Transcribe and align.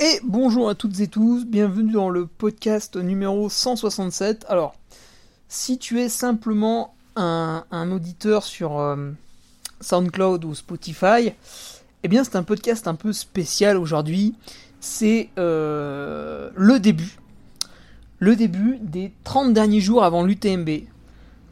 Et 0.00 0.20
bonjour 0.22 0.68
à 0.68 0.76
toutes 0.76 1.00
et 1.00 1.08
tous, 1.08 1.44
bienvenue 1.44 1.90
dans 1.90 2.08
le 2.08 2.28
podcast 2.28 2.94
numéro 2.94 3.48
167. 3.48 4.46
Alors, 4.48 4.76
si 5.48 5.76
tu 5.76 6.00
es 6.00 6.08
simplement 6.08 6.94
un, 7.16 7.64
auditeur 7.90 8.44
sur 8.44 8.78
euh, 8.78 9.10
SoundCloud 9.80 10.44
ou 10.44 10.54
Spotify, 10.54 11.32
eh 12.04 12.08
bien 12.08 12.22
c'est 12.22 12.36
un 12.36 12.44
podcast 12.44 12.86
un 12.86 12.94
peu 12.94 13.12
spécial 13.12 13.76
aujourd'hui. 13.76 14.36
C'est 14.78 15.30
euh, 15.36 16.50
le 16.54 16.78
début. 16.78 17.18
Le 18.20 18.36
début 18.36 18.78
des 18.80 19.12
30 19.24 19.52
derniers 19.52 19.80
jours 19.80 20.04
avant 20.04 20.22
l'UTMB. 20.22 20.70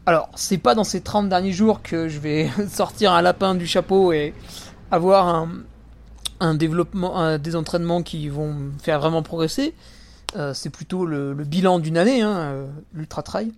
Alors, 0.06 0.30
c'est 0.36 0.58
pas 0.58 0.76
dans 0.76 0.84
ces 0.84 1.00
30 1.00 1.28
derniers 1.28 1.50
jours 1.50 1.82
que 1.82 2.08
je 2.08 2.20
vais 2.20 2.48
sortir 2.68 3.12
un 3.12 3.22
lapin 3.22 3.56
du 3.56 3.66
chapeau 3.66 4.12
et 4.12 4.34
avoir 4.92 5.26
un, 5.26 5.48
un 6.40 6.54
développement, 6.54 7.38
des 7.38 7.56
entraînements 7.56 8.02
qui 8.02 8.28
vont 8.28 8.54
faire 8.82 9.00
vraiment 9.00 9.22
progresser. 9.22 9.74
Euh, 10.34 10.52
c'est 10.54 10.70
plutôt 10.70 11.06
le, 11.06 11.34
bilan 11.34 11.78
d'une 11.78 11.96
année, 11.96 12.20
hein, 12.22 12.36
euh, 12.36 12.66
l'ultra 12.92 13.22
trail. 13.22 13.52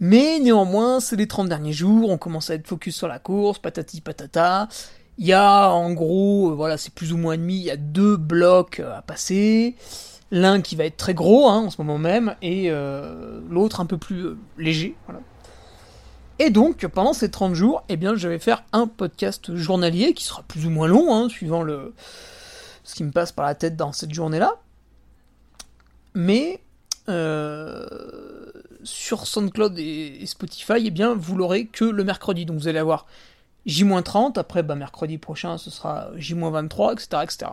Mais 0.00 0.38
néanmoins, 0.40 1.00
c'est 1.00 1.16
les 1.16 1.26
30 1.26 1.48
derniers 1.48 1.72
jours, 1.72 2.10
on 2.10 2.18
commence 2.18 2.50
à 2.50 2.54
être 2.54 2.66
focus 2.66 2.96
sur 2.96 3.08
la 3.08 3.18
course, 3.18 3.58
patati 3.58 4.00
patata. 4.00 4.68
Il 5.18 5.26
y 5.26 5.32
a 5.32 5.70
en 5.70 5.92
gros, 5.92 6.50
euh, 6.50 6.54
voilà, 6.54 6.76
c'est 6.76 6.92
plus 6.92 7.12
ou 7.12 7.16
moins 7.16 7.36
demi, 7.36 7.56
il 7.56 7.62
y 7.62 7.70
a 7.70 7.76
deux 7.76 8.16
blocs 8.16 8.80
à 8.80 9.02
passer. 9.02 9.76
L'un 10.30 10.60
qui 10.60 10.76
va 10.76 10.84
être 10.84 10.96
très 10.96 11.14
gros 11.14 11.48
hein, 11.48 11.60
en 11.60 11.70
ce 11.70 11.80
moment 11.80 11.98
même, 11.98 12.34
et 12.42 12.68
l'autre 13.48 13.80
un 13.80 13.86
peu 13.86 13.96
plus 13.96 14.36
léger. 14.58 14.96
Voilà. 15.06 15.20
Et 16.38 16.50
donc, 16.50 16.86
pendant 16.86 17.12
ces 17.12 17.30
30 17.30 17.54
jours, 17.54 17.82
eh 17.88 17.96
bien, 17.96 18.14
je 18.14 18.28
vais 18.28 18.38
faire 18.38 18.62
un 18.72 18.86
podcast 18.86 19.54
journalier 19.54 20.12
qui 20.12 20.24
sera 20.24 20.42
plus 20.42 20.66
ou 20.66 20.70
moins 20.70 20.86
long, 20.86 21.14
hein, 21.14 21.28
suivant 21.28 21.64
ce 22.84 22.94
qui 22.94 23.04
me 23.04 23.10
passe 23.10 23.32
par 23.32 23.46
la 23.46 23.54
tête 23.54 23.76
dans 23.76 23.92
cette 23.92 24.12
journée-là. 24.12 24.56
Mais 26.14 26.60
euh, 27.08 27.86
sur 28.82 29.26
SoundCloud 29.26 29.78
et, 29.78 30.24
Spotify, 30.26 30.74
eh 30.84 30.90
bien, 30.90 31.14
vous 31.14 31.36
l'aurez 31.36 31.66
que 31.66 31.84
le 31.84 32.04
mercredi. 32.04 32.46
Donc 32.46 32.58
vous 32.58 32.68
allez 32.68 32.78
avoir 32.78 33.06
J-30, 33.66 34.38
après 34.38 34.62
bah, 34.62 34.76
mercredi 34.76 35.18
prochain 35.18 35.58
ce 35.58 35.70
sera 35.70 36.08
J-23, 36.16 36.92
etc., 36.92 37.22
etc. 37.22 37.52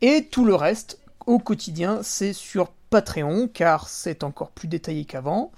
Et 0.00 0.26
tout 0.30 0.44
le 0.44 0.54
reste, 0.54 0.98
au 1.26 1.38
quotidien, 1.38 2.00
c'est 2.02 2.32
sur 2.32 2.68
Patreon, 2.90 3.48
car 3.48 3.88
c'est 3.88 4.22
encore 4.22 4.50
plus 4.50 4.68
détaillé 4.68 5.04
qu'avant. 5.04 5.52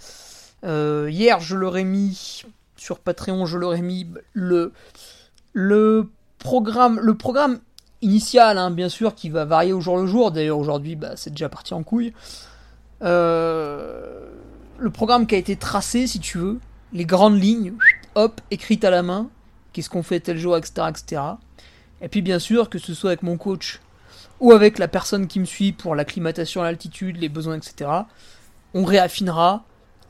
Euh, 0.64 1.08
hier, 1.10 1.40
je 1.40 1.56
leur 1.56 1.76
ai 1.76 1.84
mis 1.84 2.42
sur 2.76 2.98
Patreon, 2.98 3.46
je 3.46 3.58
leur 3.58 3.74
ai 3.74 3.82
mis 3.82 4.06
le, 4.32 4.72
le 5.52 6.08
programme, 6.38 7.00
le 7.00 7.14
programme 7.14 7.58
initial, 8.02 8.58
hein, 8.58 8.70
bien 8.70 8.88
sûr, 8.88 9.14
qui 9.14 9.30
va 9.30 9.44
varier 9.44 9.72
au 9.72 9.80
jour 9.80 9.96
le 9.98 10.06
jour. 10.06 10.30
D'ailleurs, 10.30 10.58
aujourd'hui, 10.58 10.96
bah, 10.96 11.12
c'est 11.16 11.30
déjà 11.30 11.48
parti 11.48 11.74
en 11.74 11.82
couille. 11.82 12.12
Euh, 13.02 14.26
le 14.78 14.90
programme 14.90 15.26
qui 15.26 15.34
a 15.34 15.38
été 15.38 15.56
tracé, 15.56 16.06
si 16.06 16.20
tu 16.20 16.38
veux, 16.38 16.58
les 16.92 17.04
grandes 17.04 17.40
lignes, 17.40 17.74
hop, 18.14 18.40
écrites 18.50 18.84
à 18.84 18.90
la 18.90 19.02
main, 19.02 19.28
qu'est-ce 19.72 19.90
qu'on 19.90 20.02
fait 20.02 20.20
tel 20.20 20.38
jour, 20.38 20.56
etc., 20.56 20.88
etc. 20.88 21.22
Et 22.00 22.08
puis, 22.08 22.22
bien 22.22 22.38
sûr, 22.38 22.68
que 22.68 22.78
ce 22.78 22.94
soit 22.94 23.10
avec 23.10 23.22
mon 23.22 23.36
coach 23.36 23.80
ou 24.40 24.52
avec 24.52 24.78
la 24.78 24.88
personne 24.88 25.26
qui 25.26 25.40
me 25.40 25.46
suit 25.46 25.72
pour 25.72 25.94
l'acclimatation 25.94 26.60
à 26.60 26.64
l'altitude, 26.64 27.16
les 27.16 27.28
besoins, 27.28 27.56
etc., 27.56 27.90
on 28.74 28.84
réaffinera 28.84 29.64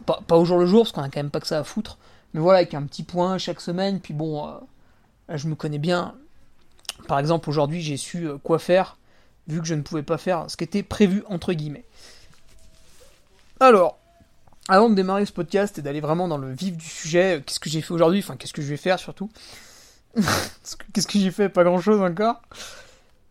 pas, 0.06 0.36
au 0.36 0.44
jour 0.44 0.58
le 0.58 0.66
jour, 0.66 0.82
parce 0.82 0.92
qu'on 0.92 1.02
a 1.02 1.08
quand 1.08 1.20
même 1.20 1.30
pas 1.30 1.40
que 1.40 1.46
ça 1.46 1.58
à 1.58 1.64
foutre. 1.64 1.98
Mais 2.34 2.40
voilà, 2.40 2.58
avec 2.58 2.74
un 2.74 2.82
petit 2.82 3.02
point 3.02 3.38
chaque 3.38 3.60
semaine. 3.60 4.00
Puis 4.00 4.14
bon, 4.14 4.46
euh, 4.46 5.36
je 5.36 5.48
me 5.48 5.54
connais 5.54 5.78
bien. 5.78 6.14
Par 7.08 7.18
exemple, 7.18 7.48
aujourd'hui, 7.48 7.80
j'ai 7.82 7.96
su 7.96 8.26
euh, 8.26 8.38
quoi 8.38 8.58
faire, 8.58 8.98
vu 9.48 9.60
que 9.60 9.66
je 9.66 9.74
ne 9.74 9.82
pouvais 9.82 10.02
pas 10.02 10.18
faire 10.18 10.50
ce 10.50 10.56
qui 10.56 10.64
était 10.64 10.82
prévu, 10.82 11.22
entre 11.28 11.52
guillemets. 11.52 11.84
Alors, 13.60 13.98
avant 14.68 14.90
de 14.90 14.94
démarrer 14.94 15.26
ce 15.26 15.32
podcast 15.32 15.78
et 15.78 15.82
d'aller 15.82 16.00
vraiment 16.00 16.28
dans 16.28 16.38
le 16.38 16.52
vif 16.52 16.76
du 16.76 16.86
sujet, 16.86 17.38
euh, 17.38 17.40
qu'est-ce 17.44 17.60
que 17.60 17.70
j'ai 17.70 17.80
fait 17.80 17.92
aujourd'hui? 17.92 18.20
Enfin, 18.20 18.36
qu'est-ce 18.36 18.52
que 18.52 18.62
je 18.62 18.68
vais 18.68 18.76
faire 18.76 18.98
surtout? 18.98 19.30
Qu'est-ce 20.94 21.06
que 21.06 21.18
j'ai 21.18 21.30
fait? 21.30 21.50
Pas 21.50 21.62
grand-chose 21.62 22.00
encore. 22.00 22.40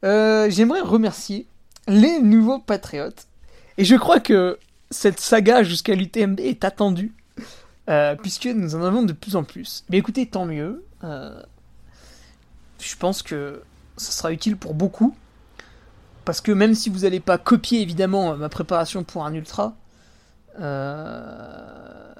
J'aimerais 0.03 0.81
remercier 0.81 1.47
les 1.87 2.19
nouveaux 2.19 2.59
patriotes. 2.59 3.25
Et 3.79 3.85
je 3.85 3.95
crois 3.95 4.19
que 4.19 4.59
cette 4.91 5.19
saga 5.19 5.63
jusqu'à 5.63 5.95
l'UTMB 5.95 6.39
est 6.39 6.63
attendue, 6.63 7.13
euh, 7.89 8.15
puisque 8.15 8.45
nous 8.45 8.75
en 8.75 8.83
avons 8.83 9.03
de 9.03 9.13
plus 9.13 9.35
en 9.35 9.43
plus. 9.43 9.83
Mais 9.89 9.97
écoutez, 9.97 10.25
tant 10.25 10.45
mieux. 10.45 10.85
Euh, 11.03 11.41
je 12.79 12.95
pense 12.95 13.21
que 13.21 13.61
ça 13.97 14.11
sera 14.11 14.31
utile 14.31 14.57
pour 14.57 14.73
beaucoup. 14.73 15.15
Parce 16.25 16.41
que 16.41 16.51
même 16.51 16.73
si 16.73 16.89
vous 16.89 16.99
n'allez 16.99 17.19
pas 17.19 17.37
copier 17.37 17.81
évidemment 17.81 18.35
ma 18.35 18.49
préparation 18.49 19.03
pour 19.03 19.25
un 19.25 19.33
ultra, 19.33 19.75
euh, 20.59 22.13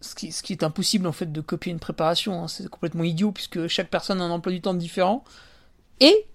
ce, 0.00 0.14
qui, 0.14 0.52
est 0.52 0.62
impossible 0.62 1.06
en 1.06 1.12
fait 1.12 1.32
de 1.32 1.40
copier 1.40 1.72
une 1.72 1.78
préparation, 1.78 2.44
hein, 2.44 2.48
c'est 2.48 2.68
complètement 2.68 3.04
idiot 3.04 3.32
puisque 3.32 3.68
chaque 3.68 3.88
personne 3.88 4.20
a 4.20 4.24
un 4.24 4.30
emploi 4.30 4.52
du 4.52 4.60
temps 4.60 4.74
différent 4.74 5.24
et 6.00 6.26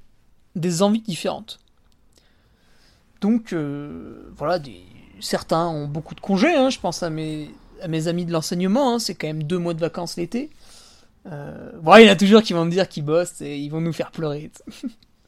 des 0.56 0.82
envies 0.82 1.02
différentes. 1.02 1.60
Donc 3.22 3.54
voilà, 3.54 4.60
des, 4.60 4.82
certains 5.20 5.68
ont 5.68 5.88
beaucoup 5.88 6.16
de 6.16 6.20
congés, 6.20 6.56
hein, 6.56 6.70
je 6.70 6.80
pense 6.80 7.04
à 7.04 7.10
mes, 7.10 7.50
amis 7.82 8.26
de 8.26 8.32
l'enseignement, 8.32 8.94
hein, 8.94 9.00
c'est 9.00 9.16
quand 9.16 9.28
même 9.28 9.44
deux 9.44 9.58
mois 9.58 9.74
de 9.74 9.80
vacances 9.80 10.18
l'été. 10.18 10.50
Euh, 11.26 11.72
bon, 11.82 11.96
il 11.98 12.06
y 12.06 12.10
en 12.10 12.14
a 12.14 12.16
toujours 12.16 12.42
qui 12.42 12.54
vont 12.54 12.66
me 12.66 12.72
dire 12.72 12.88
qu'ils 12.88 13.04
bossent 13.04 13.42
et 13.42 13.58
ils 13.58 13.70
vont 13.70 13.82
nous 13.82 13.94
faire 13.94 14.12
pleurer. 14.12 14.52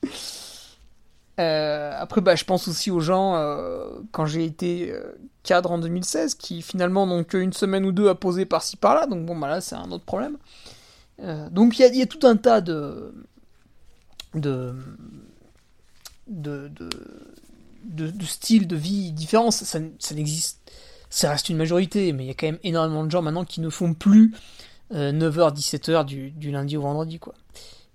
euh, 1.39 1.91
après, 1.97 2.21
bah, 2.21 2.35
je 2.35 2.45
pense 2.45 2.67
aussi 2.67 2.91
aux 2.91 2.99
gens, 2.99 3.35
euh, 3.35 3.89
quand 4.11 4.25
j'ai 4.25 4.45
été 4.45 4.91
euh, 4.91 5.13
cadre 5.43 5.71
en 5.71 5.77
2016, 5.77 6.35
qui 6.35 6.61
finalement 6.61 7.05
n'ont 7.05 7.23
qu'une 7.23 7.53
semaine 7.53 7.85
ou 7.85 7.91
deux 7.91 8.09
à 8.09 8.15
poser 8.15 8.45
par-ci 8.45 8.77
par-là, 8.77 9.05
donc 9.05 9.25
bon, 9.25 9.37
bah 9.37 9.47
là, 9.47 9.61
c'est 9.61 9.75
un 9.75 9.91
autre 9.91 10.05
problème. 10.05 10.37
Euh, 11.19 11.49
donc 11.49 11.77
il 11.77 11.95
y, 11.95 12.01
a 12.01 12.05
tout 12.07 12.25
un 12.25 12.35
tas 12.35 12.61
de, 12.61 13.13
de, 14.33 14.73
de 16.27 16.71
de, 17.83 18.25
style 18.25 18.67
de 18.67 18.75
vie 18.75 19.11
différents, 19.11 19.51
ça, 19.51 19.79
n'existe. 20.13 20.59
Ça 21.09 21.29
reste 21.31 21.49
une 21.49 21.57
majorité, 21.57 22.13
mais 22.13 22.23
il 22.23 22.27
y 22.27 22.31
a 22.31 22.33
quand 22.33 22.47
même 22.47 22.59
énormément 22.63 23.03
de 23.03 23.11
gens 23.11 23.21
maintenant 23.21 23.43
qui 23.43 23.59
ne 23.59 23.69
font 23.69 23.93
plus 23.93 24.33
9h, 24.93 25.53
17h 25.53 26.05
du, 26.05 26.31
du, 26.31 26.51
lundi 26.51 26.77
au 26.77 26.81
vendredi, 26.81 27.19
quoi. 27.19 27.33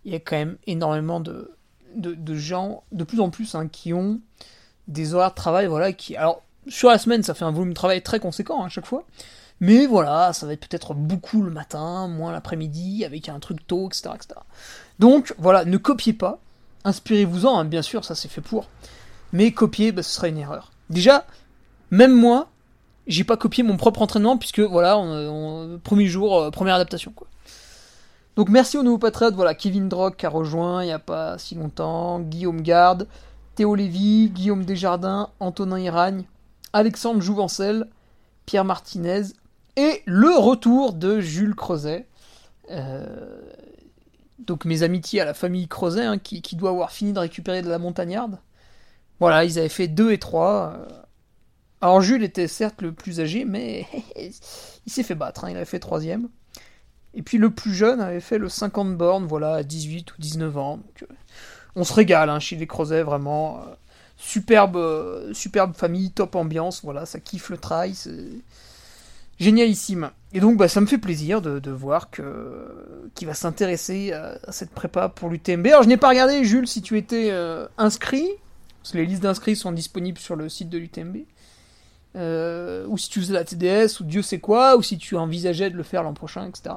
Il 0.05 0.13
y 0.13 0.15
a 0.15 0.21
quand 0.21 0.37
même 0.37 0.59
énormément 0.67 1.19
de, 1.19 1.51
de, 1.97 2.35
gens, 2.35 2.85
de 2.93 3.05
plus 3.05 3.21
en 3.21 3.31
plus, 3.31 3.55
hein, 3.55 3.69
qui 3.69 3.93
ont 3.93 4.21
des 4.89 5.15
horaires 5.15 5.31
de 5.31 5.35
travail, 5.35 5.67
voilà, 5.67 5.93
qui. 5.93 6.17
Alors, 6.17 6.43
sur 6.69 6.89
la 6.89 6.99
semaine, 6.99 7.23
ça 7.23 7.35
fait 7.35 7.45
un 7.45 7.51
volume 7.51 7.71
de 7.71 7.75
travail 7.75 8.03
très 8.03 8.21
conséquent 8.21 8.63
hein, 8.63 8.67
à 8.67 8.69
chaque 8.69 8.87
fois. 8.87 9.05
Mais 9.61 9.87
voilà, 9.87 10.33
ça 10.33 10.47
va 10.47 10.53
être 10.53 10.69
peut-être 10.69 10.95
beaucoup 10.95 11.43
le 11.43 11.51
matin, 11.51 12.09
moins 12.09 12.33
l'après-midi, 12.33 13.05
avec 13.05 13.29
un 13.29 13.41
truc 13.41 13.67
tôt, 13.67 13.87
etc., 13.87 14.11
etc. 14.15 14.41
Donc 14.99 15.35
voilà, 15.39 15.65
ne 15.65 15.77
copiez 15.79 16.13
pas. 16.13 16.41
Inspirez-vous-en, 16.85 17.59
hein, 17.59 17.65
bien 17.65 17.83
sûr, 17.83 18.05
ça 18.05 18.15
c'est 18.15 18.29
fait 18.29 18.43
pour. 18.43 18.69
Mais 19.33 19.53
copier, 19.53 19.93
bah, 19.93 20.03
ce 20.03 20.11
sera 20.11 20.29
une 20.29 20.39
erreur. 20.39 20.71
Déjà, 20.91 21.27
même 21.91 22.15
moi, 22.15 22.49
j'ai 23.07 23.25
pas 23.25 23.37
copié 23.37 23.63
mon 23.63 23.77
propre 23.77 24.03
entraînement, 24.03 24.37
puisque 24.37 24.61
voilà, 24.61 25.01
premier 25.83 26.07
jour, 26.07 26.41
euh, 26.41 26.51
première 26.51 26.75
adaptation. 26.75 27.13
Donc 28.37 28.51
merci 28.51 28.77
aux 28.77 28.83
nouveaux 28.83 28.99
patriotes, 28.99 29.35
voilà, 29.35 29.55
Kevin 29.55 29.89
Drock 29.89 30.19
qui 30.19 30.27
a 30.27 30.29
rejoint 30.29 30.83
il 30.83 30.87
n'y 30.87 30.93
a 30.93 30.99
pas 30.99 31.39
si 31.39 31.55
longtemps, 31.55 32.21
Guillaume 32.21 32.61
Garde, 32.61 33.09
Théo 33.55 33.75
Lévy, 33.75 34.29
Guillaume 34.29 34.67
Desjardins, 34.67 35.31
Antonin 35.41 35.79
Iragne, 35.79 36.25
Alexandre 36.75 37.23
Jouvencel, 37.23 37.89
Pierre 38.45 38.67
Martinez, 38.67 39.23
et 39.77 40.03
le 40.05 40.37
retour 40.37 40.93
de 40.93 41.21
Jules 41.21 41.55
Creuset. 41.55 42.07
Euh, 42.71 43.41
donc 44.39 44.67
mes 44.67 44.83
amitiés 44.83 45.23
à 45.23 45.25
la 45.25 45.35
famille 45.35 45.67
Creuset, 45.67 46.05
hein, 46.05 46.19
qui, 46.19 46.57
doit 46.57 46.71
avoir 46.71 46.93
fini 46.93 47.15
de 47.15 47.19
récupérer 47.19 47.63
de 47.63 47.71
la 47.71 47.79
montagnarde. 47.79 48.39
Voilà, 49.21 49.45
ils 49.45 49.59
avaient 49.59 49.69
fait 49.69 49.89
2 49.89 50.13
et 50.13 50.19
3. 50.19 50.75
Euh. 50.77 50.87
Alors 51.81 52.01
Jules 52.01 52.25
était 52.25 52.49
certes 52.49 52.83
le 52.83 52.93
plus 52.93 53.21
âgé, 53.21 53.45
mais 53.45 53.87
il 54.17 54.93
s'est 54.93 55.03
fait 55.03 55.15
battre, 55.15 55.45
hein, 55.45 55.51
il 55.51 55.57
avait 55.57 55.65
fait 55.65 55.79
troisième. 55.79 56.29
Et 57.17 57.23
puis 57.23 57.39
le 57.39 57.51
plus 57.51 57.75
jeune 57.75 58.01
avait 58.01 58.21
fait 58.21 58.39
le 58.39 58.49
50 58.49 58.97
bornes, 58.97 59.27
voilà, 59.27 59.55
à 59.55 59.63
18 59.63 60.13
ou 60.13 60.15
19 60.21 60.59
ans. 60.59 60.81
Euh, 61.03 61.07
on 61.75 61.83
se 61.83 61.93
régale 61.93 62.29
hein, 62.31 62.39
chez 62.39 62.57
les 62.57 62.67
Crozet, 62.67 63.03
vraiment. 63.03 63.59
Euh, 63.59 63.75
superbe, 64.19 64.77
euh, 64.77 65.33
superbe 65.33 65.75
famille, 65.75 66.11
top 66.11 66.37
ambiance, 66.37 66.83
voilà, 66.85 67.07
ça 67.07 67.19
kiffe 67.19 67.49
le 67.49 67.57
trail, 67.57 67.95
c'est 67.95 68.29
génialissime. 69.39 70.11
Et 70.33 70.41
donc 70.41 70.59
bah, 70.59 70.69
ça 70.69 70.81
me 70.81 70.87
fait 70.87 70.99
plaisir 70.99 71.41
de, 71.43 71.71
voir 71.71 72.11
que 72.11 73.11
qu'il 73.15 73.27
va 73.27 73.35
s'intéresser 73.35 74.13
à, 74.13 74.53
cette 74.53 74.71
prépa 74.71 75.09
pour 75.09 75.29
l'UTMB. 75.31 75.67
Alors 75.67 75.83
je 75.83 75.89
n'ai 75.89 75.99
pas 75.99 76.09
regardé, 76.09 76.45
Jules, 76.45 76.67
si 76.67 76.81
tu 76.81 76.97
étais 76.97 77.31
inscrit, 77.77 78.29
les 78.95 79.07
listes 79.07 79.23
d'inscrits 79.23 79.57
sont 79.57 79.73
disponibles 79.73 80.19
sur 80.19 80.37
le 80.37 80.49
site 80.49 80.69
de 80.69 80.79
l'UTMB. 80.79 81.17
ou 82.89 82.99
si 82.99 83.09
tu 83.09 83.21
faisais 83.21 83.35
la 83.35 83.45
TDS, 83.45 84.01
ou 84.01 84.05
Dieu 84.05 84.23
sait 84.23 84.41
quoi, 84.41 84.77
ou 84.77 84.83
si 84.83 84.99
tu 84.99 85.17
envisageais 85.17 85.71
de 85.71 85.77
le 85.77 85.83
faire 85.83 86.03
l'an 86.03 86.15
prochain, 86.15 86.47
etc. 86.47 86.77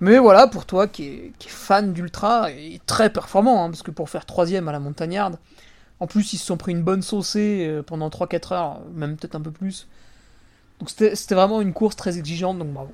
Mais 0.00 0.18
voilà, 0.18 0.46
pour 0.46 0.64
toi 0.64 0.88
qui 0.88 1.04
est, 1.04 1.32
fan 1.46 1.92
d'ultra 1.92 2.50
et 2.50 2.80
très 2.86 3.10
performant, 3.10 3.64
hein, 3.64 3.70
parce 3.70 3.82
que 3.82 3.90
pour 3.90 4.08
faire 4.08 4.24
troisième 4.24 4.66
à 4.68 4.72
la 4.72 4.80
montagnarde, 4.80 5.38
en 6.00 6.06
plus 6.06 6.32
ils 6.32 6.38
se 6.38 6.46
sont 6.46 6.56
pris 6.56 6.72
une 6.72 6.82
bonne 6.82 7.02
saucée 7.02 7.66
euh, 7.68 7.82
pendant 7.82 8.08
3-4 8.08 8.54
heures, 8.54 8.80
même 8.94 9.16
peut-être 9.16 9.34
un 9.34 9.42
peu 9.42 9.50
plus. 9.50 9.86
Donc 10.78 10.88
c'était 10.88 11.34
vraiment 11.34 11.60
une 11.60 11.74
course 11.74 11.96
très 11.96 12.16
exigeante, 12.16 12.58
donc 12.58 12.68
bravo. 12.68 12.92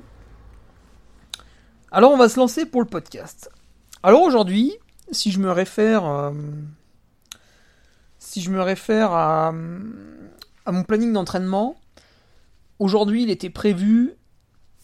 Alors 1.93 2.11
on 2.11 2.17
va 2.17 2.29
se 2.29 2.41
lancer 2.41 2.67
pour 2.67 2.83
le 2.83 2.89
podcast. 2.89 3.51
Alors 4.03 4.23
aujourd'hui, 4.23 4.75
si 5.13 5.31
je 5.31 5.39
me 5.39 5.53
réfère, 5.53 6.05
euh, 6.05 6.33
si 8.37 8.43
je 8.43 8.51
me 8.51 8.61
réfère 8.61 9.13
à, 9.15 9.51
mon 9.51 10.83
planning 10.87 11.11
d'entraînement, 11.11 11.75
aujourd'hui 12.79 13.23
il 13.23 13.31
était 13.31 13.49
prévu 13.49 14.13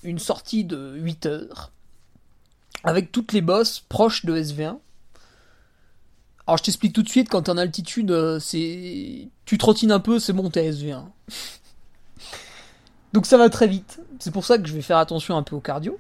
une 0.05 0.19
sortie 0.19 0.65
de 0.65 0.95
8 0.97 1.27
heures 1.27 1.71
avec 2.83 3.13
toutes 3.13 3.35
les 3.35 3.43
bosses 3.43 3.81
proches 3.81 4.25
de 4.25 4.35
SV1. 4.35 4.79
Alors 6.47 6.57
je 6.57 6.63
t'explique 6.63 6.95
tout 6.95 7.03
de 7.03 7.11
suite, 7.11 7.29
quand 7.29 7.43
t'es 7.43 7.51
en 7.51 7.59
altitude, 7.59 8.11
euh, 8.11 8.39
c'est 8.39 9.29
tu 9.45 9.59
trottines 9.59 9.93
un 9.93 10.01
peu, 10.01 10.19
c'est 10.19 10.33
bon, 10.33 10.49
t'es 10.49 10.71
SV1. 10.71 11.05
Donc 13.13 13.27
ça 13.27 13.37
va 13.37 13.51
très 13.51 13.67
vite. 13.67 14.01
C'est 14.19 14.31
pour 14.31 14.47
ça 14.47 14.57
que 14.57 14.67
je 14.67 14.73
vais 14.73 14.81
faire 14.81 14.97
attention 14.97 15.37
un 15.37 15.43
peu 15.43 15.57
au 15.57 15.61
cardio. 15.61 15.99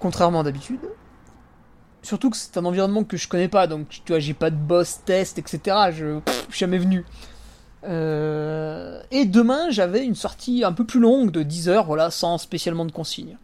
Contrairement 0.00 0.42
d'habitude. 0.42 0.80
Surtout 2.02 2.30
que 2.30 2.36
c'est 2.36 2.56
un 2.56 2.64
environnement 2.64 3.04
que 3.04 3.16
je 3.16 3.28
connais 3.28 3.48
pas, 3.48 3.66
donc 3.66 3.88
tu 3.88 4.00
vois, 4.12 4.20
j'ai 4.20 4.34
pas 4.34 4.50
de 4.50 4.56
boss 4.56 5.00
test, 5.04 5.38
etc. 5.38 5.76
Je, 5.92 6.20
suis 6.50 6.58
jamais 6.60 6.78
venu. 6.78 7.04
Euh, 7.84 9.02
et 9.10 9.24
demain, 9.26 9.70
j'avais 9.70 10.04
une 10.04 10.14
sortie 10.14 10.64
un 10.64 10.72
peu 10.72 10.84
plus 10.84 11.00
longue 11.00 11.30
de 11.30 11.42
10 11.42 11.68
heures, 11.68 11.84
voilà, 11.84 12.10
sans 12.10 12.38
spécialement 12.38 12.84
de 12.84 12.92
consignes. 12.92 13.36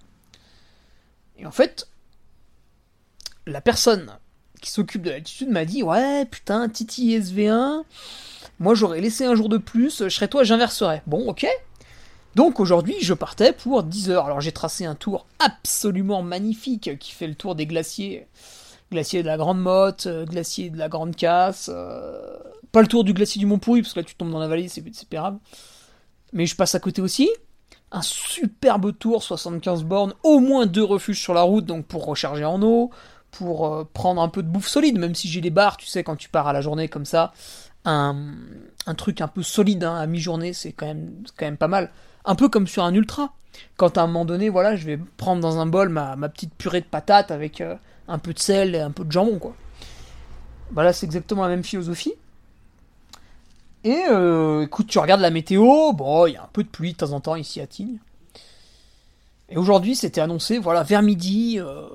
Et 1.38 1.47
en 1.47 1.50
fait, 1.50 1.87
la 3.47 3.61
personne 3.61 4.11
qui 4.61 4.70
s'occupe 4.70 5.02
de 5.02 5.11
l'altitude 5.11 5.50
m'a 5.50 5.64
dit 5.64 5.82
Ouais, 5.82 6.25
putain, 6.25 6.69
Titi 6.69 7.19
SV1, 7.19 7.82
moi 8.59 8.75
j'aurais 8.75 9.00
laissé 9.00 9.25
un 9.25 9.35
jour 9.35 9.49
de 9.49 9.59
plus, 9.59 10.05
je 10.05 10.09
serais 10.09 10.29
toi, 10.29 10.44
j'inverserais. 10.44 11.02
Bon, 11.06 11.29
ok. 11.29 11.47
Donc 12.37 12.61
aujourd'hui, 12.61 12.97
je 13.00 13.15
partais 13.15 13.55
pour 13.55 13.83
10 13.83 14.11
heures. 14.11 14.27
Alors 14.27 14.43
j'ai 14.43 14.53
tracé 14.53 14.85
un 14.85 14.94
tour 14.94 15.27
absolument 15.38 16.21
magnifique 16.23 16.99
qui 16.99 17.12
fait 17.12 17.27
le 17.27 17.35
tour 17.35 17.55
des 17.55 17.65
glaciers. 17.65 18.27
Glacier 18.93 19.23
de 19.23 19.27
la 19.27 19.38
Grande 19.38 19.59
Motte, 19.59 20.06
euh, 20.06 20.27
glacier 20.27 20.69
de 20.69 20.77
la 20.77 20.91
Grande 20.91 21.17
Casse. 21.17 21.71
Euh, 21.73 22.37
pas 22.73 22.83
le 22.83 22.88
tour 22.88 23.05
du 23.05 23.15
glacier 23.15 23.38
du 23.38 23.47
Mont 23.47 23.59
Pourri, 23.59 23.81
parce 23.81 23.94
que 23.94 24.00
là 24.00 24.05
tu 24.05 24.15
tombes 24.17 24.31
dans 24.31 24.38
la 24.38 24.49
vallée, 24.49 24.69
c'est 24.69 24.83
pérable. 25.09 25.38
Mais 26.35 26.44
je 26.44 26.55
passe 26.55 26.75
à 26.75 26.79
côté 26.79 27.00
aussi 27.00 27.31
un 27.91 28.03
superbe 28.03 28.93
tour, 28.99 29.23
75 29.23 29.85
bornes, 29.85 30.12
au 30.23 30.38
moins 30.38 30.67
deux 30.67 30.85
refuges 30.85 31.23
sur 31.23 31.33
la 31.33 31.41
route, 31.41 31.65
donc 31.65 31.87
pour 31.87 32.05
recharger 32.05 32.44
en 32.44 32.61
eau, 32.61 32.91
pour 33.31 33.67
euh, 33.67 33.88
prendre 33.94 34.21
un 34.21 34.29
peu 34.29 34.43
de 34.43 34.49
bouffe 34.49 34.69
solide, 34.69 34.99
même 34.99 35.15
si 35.15 35.29
j'ai 35.29 35.41
les 35.41 35.49
barres, 35.49 35.79
tu 35.79 35.87
sais, 35.87 36.05
quand 36.05 36.17
tu 36.17 36.29
pars 36.29 36.47
à 36.47 36.53
la 36.53 36.61
journée 36.61 36.88
comme 36.88 37.06
ça, 37.06 37.33
un, 37.87 38.15
truc 38.99 39.23
un 39.23 39.29
peu 39.29 39.43
solide 39.43 39.85
hein, 39.85 39.97
à 39.97 40.06
mi-journée, 40.06 40.53
c'est 40.53 40.73
quand 40.73 40.87
même, 40.87 41.23
quand 41.38 41.47
même 41.47 41.56
pas 41.56 41.69
mal. 41.69 41.91
Un 42.26 42.34
peu 42.34 42.49
comme 42.49 42.67
sur 42.67 42.84
un 42.84 42.93
ultra. 42.93 43.32
Quand 43.76 43.96
à 43.96 44.02
un 44.02 44.06
moment 44.06 44.25
donné, 44.25 44.49
voilà, 44.49 44.76
je 44.76 44.84
vais 44.84 44.99
prendre 45.17 45.40
dans 45.40 45.58
un 45.58 45.67
bol 45.67 45.88
ma, 45.88 46.17
petite 46.28 46.55
purée 46.55 46.81
de 46.81 46.87
patates 46.87 47.31
avec 47.31 47.61
euh, 47.61 47.76
un 48.08 48.19
peu 48.19 48.34
de 48.34 48.38
sel 48.38 48.75
et 48.75 48.81
un 48.81 48.90
peu 48.90 49.05
de 49.05 49.12
jambon, 49.12 49.38
quoi. 49.38 49.55
Voilà, 50.73 50.93
c'est 50.93 51.06
exactement 51.06 51.43
la 51.43 51.49
même 51.49 51.64
philosophie. 51.64 52.14
Et 53.84 54.02
euh, 54.11 54.62
écoute, 54.62 54.88
tu 54.88 54.99
regardes 54.99 55.20
la 55.20 55.31
météo, 55.31 55.93
bon, 55.93 56.26
il 56.26 56.32
y 56.32 56.37
a 56.37 56.43
un 56.43 56.49
peu 56.52 56.64
de 56.64 56.69
pluie 56.69 56.93
de 56.93 56.96
temps 56.99 57.12
en 57.12 57.20
temps 57.20 57.37
ici 57.37 57.61
à 57.61 57.67
Tignes. 57.67 57.99
Et 59.49 59.56
aujourd'hui, 59.56 59.94
c'était 59.94 60.20
annoncé, 60.20 60.58
voilà, 60.58 60.82
vers 60.82 61.02
midi, 61.02 61.61
euh, 61.61 61.87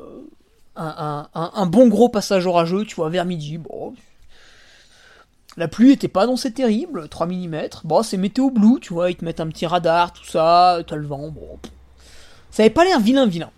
un, 0.78 1.66
bon 1.66 1.90
gros 1.90 2.08
passage 2.08 2.46
orageux, 2.46 2.86
tu 2.86 2.96
vois, 2.96 3.10
vers 3.10 3.26
midi. 3.26 3.58
Bon, 3.58 3.94
la 5.58 5.68
pluie 5.68 5.92
était 5.92 6.08
pas 6.08 6.24
annoncée 6.24 6.54
terrible, 6.54 7.10
3 7.10 7.28
mm. 7.28 7.70
Bon, 7.84 8.04
c'est 8.04 8.18
météo 8.18 8.50
blue, 8.50 8.80
tu 8.80 8.94
vois, 8.94 9.12
ils 9.12 9.16
te 9.16 9.26
mettent 9.26 9.40
un 9.40 9.48
petit 9.48 9.66
radar, 9.66 10.14
tout 10.14 10.26
ça, 10.26 10.80
t'as 10.88 10.96
le 10.96 11.08
vent, 11.08 11.30
bon. 11.30 11.60
Ça 12.52 12.64
avait 12.64 12.70
pas 12.70 12.84
l'air 12.84 13.00
vilain, 13.00 13.28
vilain. 13.28 13.52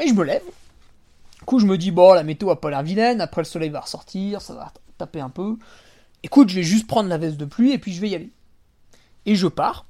Et 0.00 0.08
je 0.08 0.14
me 0.14 0.24
lève. 0.24 0.42
Du 1.38 1.44
coup, 1.44 1.58
je 1.58 1.66
me 1.66 1.76
dis, 1.76 1.90
bon, 1.90 2.12
la 2.12 2.22
météo 2.22 2.50
a 2.50 2.60
pas 2.60 2.70
l'air 2.70 2.82
vilaine, 2.82 3.20
après 3.20 3.40
le 3.40 3.46
soleil 3.46 3.70
va 3.70 3.80
ressortir, 3.80 4.40
ça 4.40 4.54
va 4.54 4.72
taper 4.98 5.20
un 5.20 5.30
peu 5.30 5.56
écoute, 6.22 6.48
je 6.48 6.56
vais 6.56 6.62
juste 6.62 6.86
prendre 6.86 7.08
la 7.08 7.18
veste 7.18 7.36
de 7.36 7.44
pluie 7.44 7.72
et 7.72 7.78
puis 7.78 7.92
je 7.92 8.00
vais 8.00 8.10
y 8.10 8.14
aller. 8.14 8.30
Et 9.26 9.34
je 9.34 9.46
pars. 9.46 9.86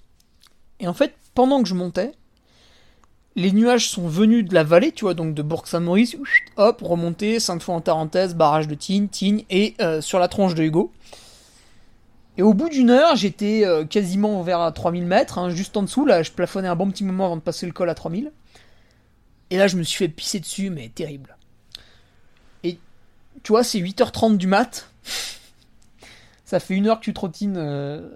Et 0.80 0.88
en 0.88 0.94
fait, 0.94 1.14
pendant 1.34 1.62
que 1.62 1.68
je 1.68 1.74
montais, 1.74 2.12
les 3.34 3.52
nuages 3.52 3.88
sont 3.88 4.08
venus 4.08 4.44
de 4.44 4.54
la 4.54 4.64
vallée, 4.64 4.92
tu 4.92 5.04
vois, 5.04 5.14
donc 5.14 5.34
de 5.34 5.42
Bourg-Saint-Maurice, 5.42 6.16
hop, 6.56 6.82
remonter, 6.82 7.40
sainte 7.40 7.62
fois 7.62 7.74
en 7.74 7.80
Tarentaise, 7.80 8.34
barrage 8.34 8.68
de 8.68 8.74
Tignes, 8.74 9.08
Tignes, 9.08 9.44
et 9.48 9.74
euh, 9.80 10.00
sur 10.00 10.18
la 10.18 10.28
tronche 10.28 10.54
de 10.54 10.62
Hugo. 10.62 10.92
Et 12.38 12.42
au 12.42 12.54
bout 12.54 12.68
d'une 12.68 12.90
heure, 12.90 13.16
j'étais 13.16 13.64
euh, 13.64 13.84
quasiment 13.84 14.42
vers 14.42 14.72
3000 14.72 15.04
mètres, 15.06 15.38
hein, 15.38 15.50
juste 15.50 15.76
en 15.76 15.82
dessous, 15.82 16.04
là, 16.04 16.22
je 16.22 16.30
plafonnais 16.30 16.68
un 16.68 16.76
bon 16.76 16.90
petit 16.90 17.04
moment 17.04 17.26
avant 17.26 17.36
de 17.36 17.42
passer 17.42 17.66
le 17.66 17.72
col 17.72 17.88
à 17.88 17.94
3000. 17.94 18.32
Et 19.50 19.56
là, 19.56 19.66
je 19.66 19.76
me 19.76 19.82
suis 19.82 19.98
fait 19.98 20.08
pisser 20.08 20.40
dessus, 20.40 20.70
mais 20.70 20.88
terrible. 20.88 21.36
Et 22.64 22.78
tu 23.42 23.52
vois, 23.52 23.64
c'est 23.64 23.78
8h30 23.78 24.36
du 24.36 24.46
mat. 24.46 24.90
Ça 26.44 26.60
fait 26.60 26.74
une 26.74 26.86
heure 26.86 27.00
que 27.00 27.04
tu 27.04 27.14
trottines, 27.14 27.56
euh, 27.56 28.10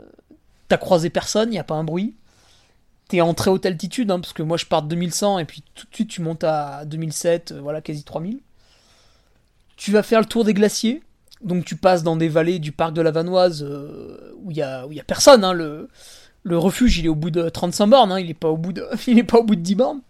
t'as 0.68 0.76
croisé 0.76 1.08
personne, 1.08 1.52
y 1.52 1.58
a 1.58 1.64
pas 1.64 1.74
un 1.74 1.84
bruit. 1.84 2.14
T'es 3.08 3.20
en 3.20 3.34
très 3.34 3.50
haute 3.50 3.64
altitude, 3.66 4.10
hein, 4.10 4.18
parce 4.18 4.32
que 4.32 4.42
moi 4.42 4.56
je 4.56 4.66
pars 4.66 4.82
de 4.82 4.88
2100 4.88 5.38
et 5.38 5.44
puis 5.44 5.62
tout 5.74 5.86
de 5.86 5.94
suite 5.94 6.10
tu 6.10 6.22
montes 6.22 6.42
à 6.42 6.84
2007, 6.84 7.52
euh, 7.52 7.60
voilà, 7.60 7.80
quasi 7.80 8.02
3000. 8.02 8.40
Tu 9.76 9.92
vas 9.92 10.02
faire 10.02 10.18
le 10.18 10.26
tour 10.26 10.44
des 10.44 10.54
glaciers, 10.54 11.02
donc 11.40 11.64
tu 11.64 11.76
passes 11.76 12.02
dans 12.02 12.16
des 12.16 12.28
vallées 12.28 12.58
du 12.58 12.72
parc 12.72 12.94
de 12.94 13.02
la 13.02 13.12
Vanoise 13.12 13.62
euh, 13.62 14.32
où 14.38 14.50
il 14.50 14.56
y 14.56 14.62
a, 14.62 14.88
personne. 15.06 15.44
Hein, 15.44 15.52
le, 15.52 15.88
refuge 16.48 16.98
il 16.98 17.06
est 17.06 17.08
au 17.08 17.14
bout 17.14 17.30
de 17.30 17.48
35 17.48 17.86
bornes, 17.86 18.10
hein, 18.10 18.18
il, 18.18 18.28
est 18.28 18.34
pas 18.34 18.48
au 18.48 18.56
bout 18.56 18.72
de, 18.72 18.84
il 19.06 19.18
est 19.18 19.24
pas 19.24 19.38
au 19.38 19.44
bout 19.44 19.54
de 19.54 19.60
10 19.60 19.74
bornes. 19.76 20.00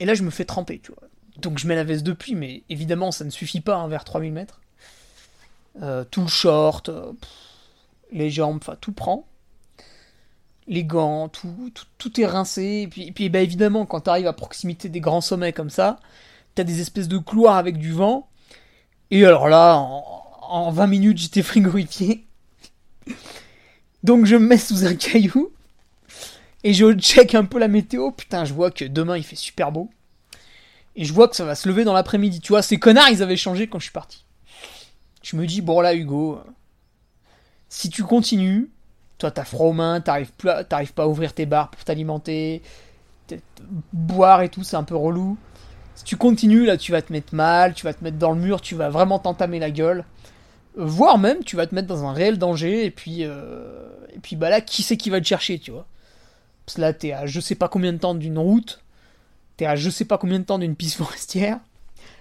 Et 0.00 0.04
là 0.04 0.14
je 0.14 0.24
me 0.24 0.30
fais 0.30 0.44
tremper, 0.44 0.80
tu 0.82 0.90
vois. 0.90 1.08
Donc 1.36 1.58
je 1.58 1.68
mets 1.68 1.76
la 1.76 1.84
veste 1.84 2.02
depuis, 2.02 2.34
mais 2.34 2.64
évidemment 2.68 3.12
ça 3.12 3.24
ne 3.24 3.30
suffit 3.30 3.60
pas 3.60 3.86
vers 3.86 4.02
3000 4.02 4.32
mètres. 4.32 4.60
Euh, 5.80 6.02
tout 6.10 6.22
le 6.22 6.28
short, 6.28 6.90
les 8.10 8.30
jambes, 8.30 8.58
enfin 8.60 8.76
tout 8.80 8.90
prend. 8.90 9.28
Les 10.68 10.84
gants, 10.84 11.28
tout, 11.28 11.72
tout, 11.96 12.20
est 12.20 12.26
rincé. 12.26 12.82
Et 12.82 12.88
puis, 12.88 13.08
et 13.08 13.12
puis 13.12 13.28
bah, 13.30 13.40
évidemment, 13.40 13.86
quand 13.86 14.02
tu 14.02 14.10
arrives 14.10 14.26
à 14.26 14.32
proximité 14.32 14.88
des 14.88 15.00
grands 15.00 15.22
sommets 15.22 15.52
comme 15.52 15.70
ça, 15.70 15.98
t'as 16.54 16.64
des 16.64 16.80
espèces 16.80 17.08
de 17.08 17.18
couloirs 17.18 17.56
avec 17.56 17.78
du 17.78 17.92
vent. 17.92 18.28
Et 19.10 19.24
alors 19.24 19.48
là, 19.48 19.76
en, 19.76 20.70
20 20.70 20.86
minutes, 20.86 21.18
j'étais 21.18 21.42
frigorifié. 21.42 22.26
Donc 24.02 24.26
je 24.26 24.36
me 24.36 24.46
mets 24.46 24.58
sous 24.58 24.84
un 24.84 24.94
caillou 24.94 25.50
et 26.64 26.72
je 26.72 26.92
check 26.98 27.34
un 27.34 27.44
peu 27.44 27.58
la 27.58 27.68
météo. 27.68 28.10
Putain, 28.10 28.44
je 28.44 28.52
vois 28.52 28.70
que 28.70 28.84
demain 28.84 29.16
il 29.16 29.24
fait 29.24 29.36
super 29.36 29.72
beau. 29.72 29.90
Et 30.96 31.04
je 31.04 31.12
vois 31.12 31.28
que 31.28 31.36
ça 31.36 31.44
va 31.44 31.54
se 31.54 31.68
lever 31.68 31.84
dans 31.84 31.92
l'après-midi. 31.92 32.40
Tu 32.40 32.52
vois, 32.52 32.62
ces 32.62 32.78
connards, 32.78 33.08
ils 33.08 33.22
avaient 33.22 33.36
changé 33.36 33.68
quand 33.68 33.78
je 33.78 33.84
suis 33.84 33.92
parti. 33.92 34.24
Je 35.22 35.36
me 35.36 35.46
dis, 35.46 35.60
bon 35.60 35.80
là, 35.80 35.94
Hugo, 35.94 36.40
si 37.68 37.88
tu 37.88 38.02
continues, 38.02 38.70
toi 39.18 39.30
t'as 39.30 39.44
froid 39.44 39.66
aux 39.66 39.72
mains, 39.72 40.00
t'arrives 40.00 40.32
pas 40.32 40.64
à 41.02 41.06
ouvrir 41.06 41.34
tes 41.34 41.46
bars 41.46 41.70
pour 41.70 41.84
t'alimenter, 41.84 42.62
boire 43.92 44.42
et 44.42 44.48
tout, 44.48 44.62
c'est 44.64 44.76
un 44.76 44.84
peu 44.84 44.96
relou. 44.96 45.36
Si 45.94 46.04
tu 46.04 46.16
continues, 46.16 46.64
là, 46.64 46.76
tu 46.76 46.92
vas 46.92 47.02
te 47.02 47.12
mettre 47.12 47.34
mal, 47.34 47.74
tu 47.74 47.84
vas 47.84 47.92
te 47.92 48.04
mettre 48.04 48.18
dans 48.18 48.30
le 48.30 48.40
mur, 48.40 48.60
tu 48.60 48.74
vas 48.74 48.88
vraiment 48.88 49.18
t'entamer 49.18 49.58
la 49.58 49.70
gueule. 49.70 50.04
Voire 50.76 51.18
même, 51.18 51.42
tu 51.42 51.56
vas 51.56 51.66
te 51.66 51.74
mettre 51.74 51.88
dans 51.88 52.04
un 52.04 52.12
réel 52.12 52.38
danger, 52.38 52.84
et 52.84 52.90
puis, 52.92 53.24
euh, 53.24 53.88
et 54.14 54.20
puis 54.20 54.36
bah 54.36 54.48
là, 54.48 54.60
qui 54.60 54.84
c'est 54.84 54.96
qui 54.96 55.10
va 55.10 55.20
te 55.20 55.26
chercher, 55.26 55.58
tu 55.58 55.72
vois? 55.72 55.86
Parce 56.64 56.76
que 56.76 56.80
là, 56.82 56.92
t'es 56.92 57.12
à 57.12 57.26
je 57.26 57.40
sais 57.40 57.56
pas 57.56 57.68
combien 57.68 57.92
de 57.92 57.98
temps 57.98 58.14
d'une 58.14 58.38
route, 58.38 58.80
t'es 59.56 59.66
à 59.66 59.74
je 59.74 59.90
sais 59.90 60.04
pas 60.04 60.18
combien 60.18 60.38
de 60.38 60.44
temps 60.44 60.58
d'une 60.58 60.76
piste 60.76 60.96
forestière. 60.96 61.58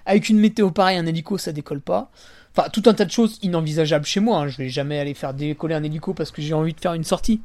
Avec 0.08 0.30
une 0.30 0.40
météo 0.40 0.72
pareille, 0.72 0.98
un 0.98 1.06
hélico, 1.06 1.38
ça 1.38 1.52
décolle 1.52 1.82
pas. 1.82 2.10
Enfin, 2.58 2.70
tout 2.70 2.84
un 2.88 2.96
tas 2.96 3.06
de 3.06 3.12
choses 3.12 3.38
inenvisageables 3.44 4.06
chez 4.06 4.20
moi. 4.20 4.40
Hein. 4.40 4.48
Je 4.48 4.58
vais 4.58 4.70
jamais 4.70 4.98
aller 4.98 5.14
faire 5.14 5.34
décoller 5.36 5.76
un 5.76 5.84
hélico 5.84 6.16
parce 6.16 6.32
que 6.32 6.42
j'ai 6.42 6.56
envie 6.56 6.74
de 6.74 6.80
faire 6.80 6.94
une 6.94 7.04
sortie. 7.04 7.42